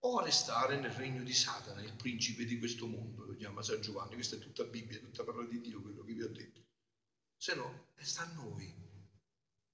o 0.00 0.20
restare 0.20 0.78
nel 0.78 0.92
regno 0.92 1.22
di 1.22 1.32
Satana, 1.32 1.82
il 1.82 1.94
principe 1.94 2.44
di 2.44 2.58
questo 2.58 2.86
mondo, 2.86 3.24
lo 3.24 3.34
chiama 3.34 3.62
San 3.62 3.80
Giovanni. 3.80 4.14
Questa 4.14 4.36
è 4.36 4.38
tutta 4.38 4.64
Bibbia, 4.64 4.98
tutta 4.98 5.24
parola 5.24 5.46
di 5.46 5.60
Dio, 5.60 5.82
quello 5.82 6.04
che 6.04 6.12
vi 6.12 6.22
ho 6.22 6.28
detto. 6.28 6.64
Se 7.36 7.54
no, 7.54 7.88
sta 7.96 8.22
a 8.22 8.32
noi. 8.32 8.86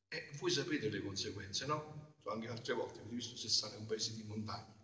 E 0.09 0.31
voi 0.39 0.51
sapete 0.51 0.89
le 0.89 1.03
conseguenze, 1.03 1.67
no? 1.67 2.15
anche 2.31 2.49
altre 2.49 2.75
volte, 2.75 3.01
avete 3.01 3.15
visto 3.15 3.37
Sessana 3.37 3.75
è 3.75 3.79
un 3.79 3.87
paese 3.87 4.15
di 4.15 4.23
montagna. 4.23 4.75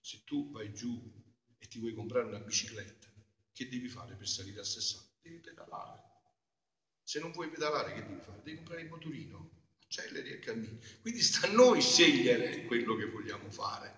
Se 0.00 0.22
tu 0.24 0.50
vai 0.50 0.72
giù 0.72 1.12
e 1.58 1.66
ti 1.66 1.78
vuoi 1.78 1.94
comprare 1.94 2.26
una 2.26 2.38
bicicletta, 2.38 3.08
che 3.52 3.68
devi 3.68 3.88
fare 3.88 4.14
per 4.14 4.28
salire 4.28 4.60
a 4.60 4.64
Sessana? 4.64 5.04
Devi 5.20 5.38
pedalare. 5.38 6.02
Se 7.02 7.20
non 7.20 7.32
vuoi 7.32 7.50
pedalare, 7.50 7.94
che 7.94 8.06
devi 8.06 8.20
fare? 8.20 8.40
Devi 8.42 8.56
comprare 8.56 8.82
il 8.82 8.88
motorino, 8.88 9.50
acceleri 9.82 10.30
e 10.30 10.38
cammini. 10.38 10.78
Quindi 11.00 11.22
sta 11.22 11.46
a 11.46 11.50
noi 11.50 11.80
scegliere 11.80 12.64
quello 12.64 12.96
che 12.96 13.06
vogliamo 13.06 13.50
fare. 13.50 13.97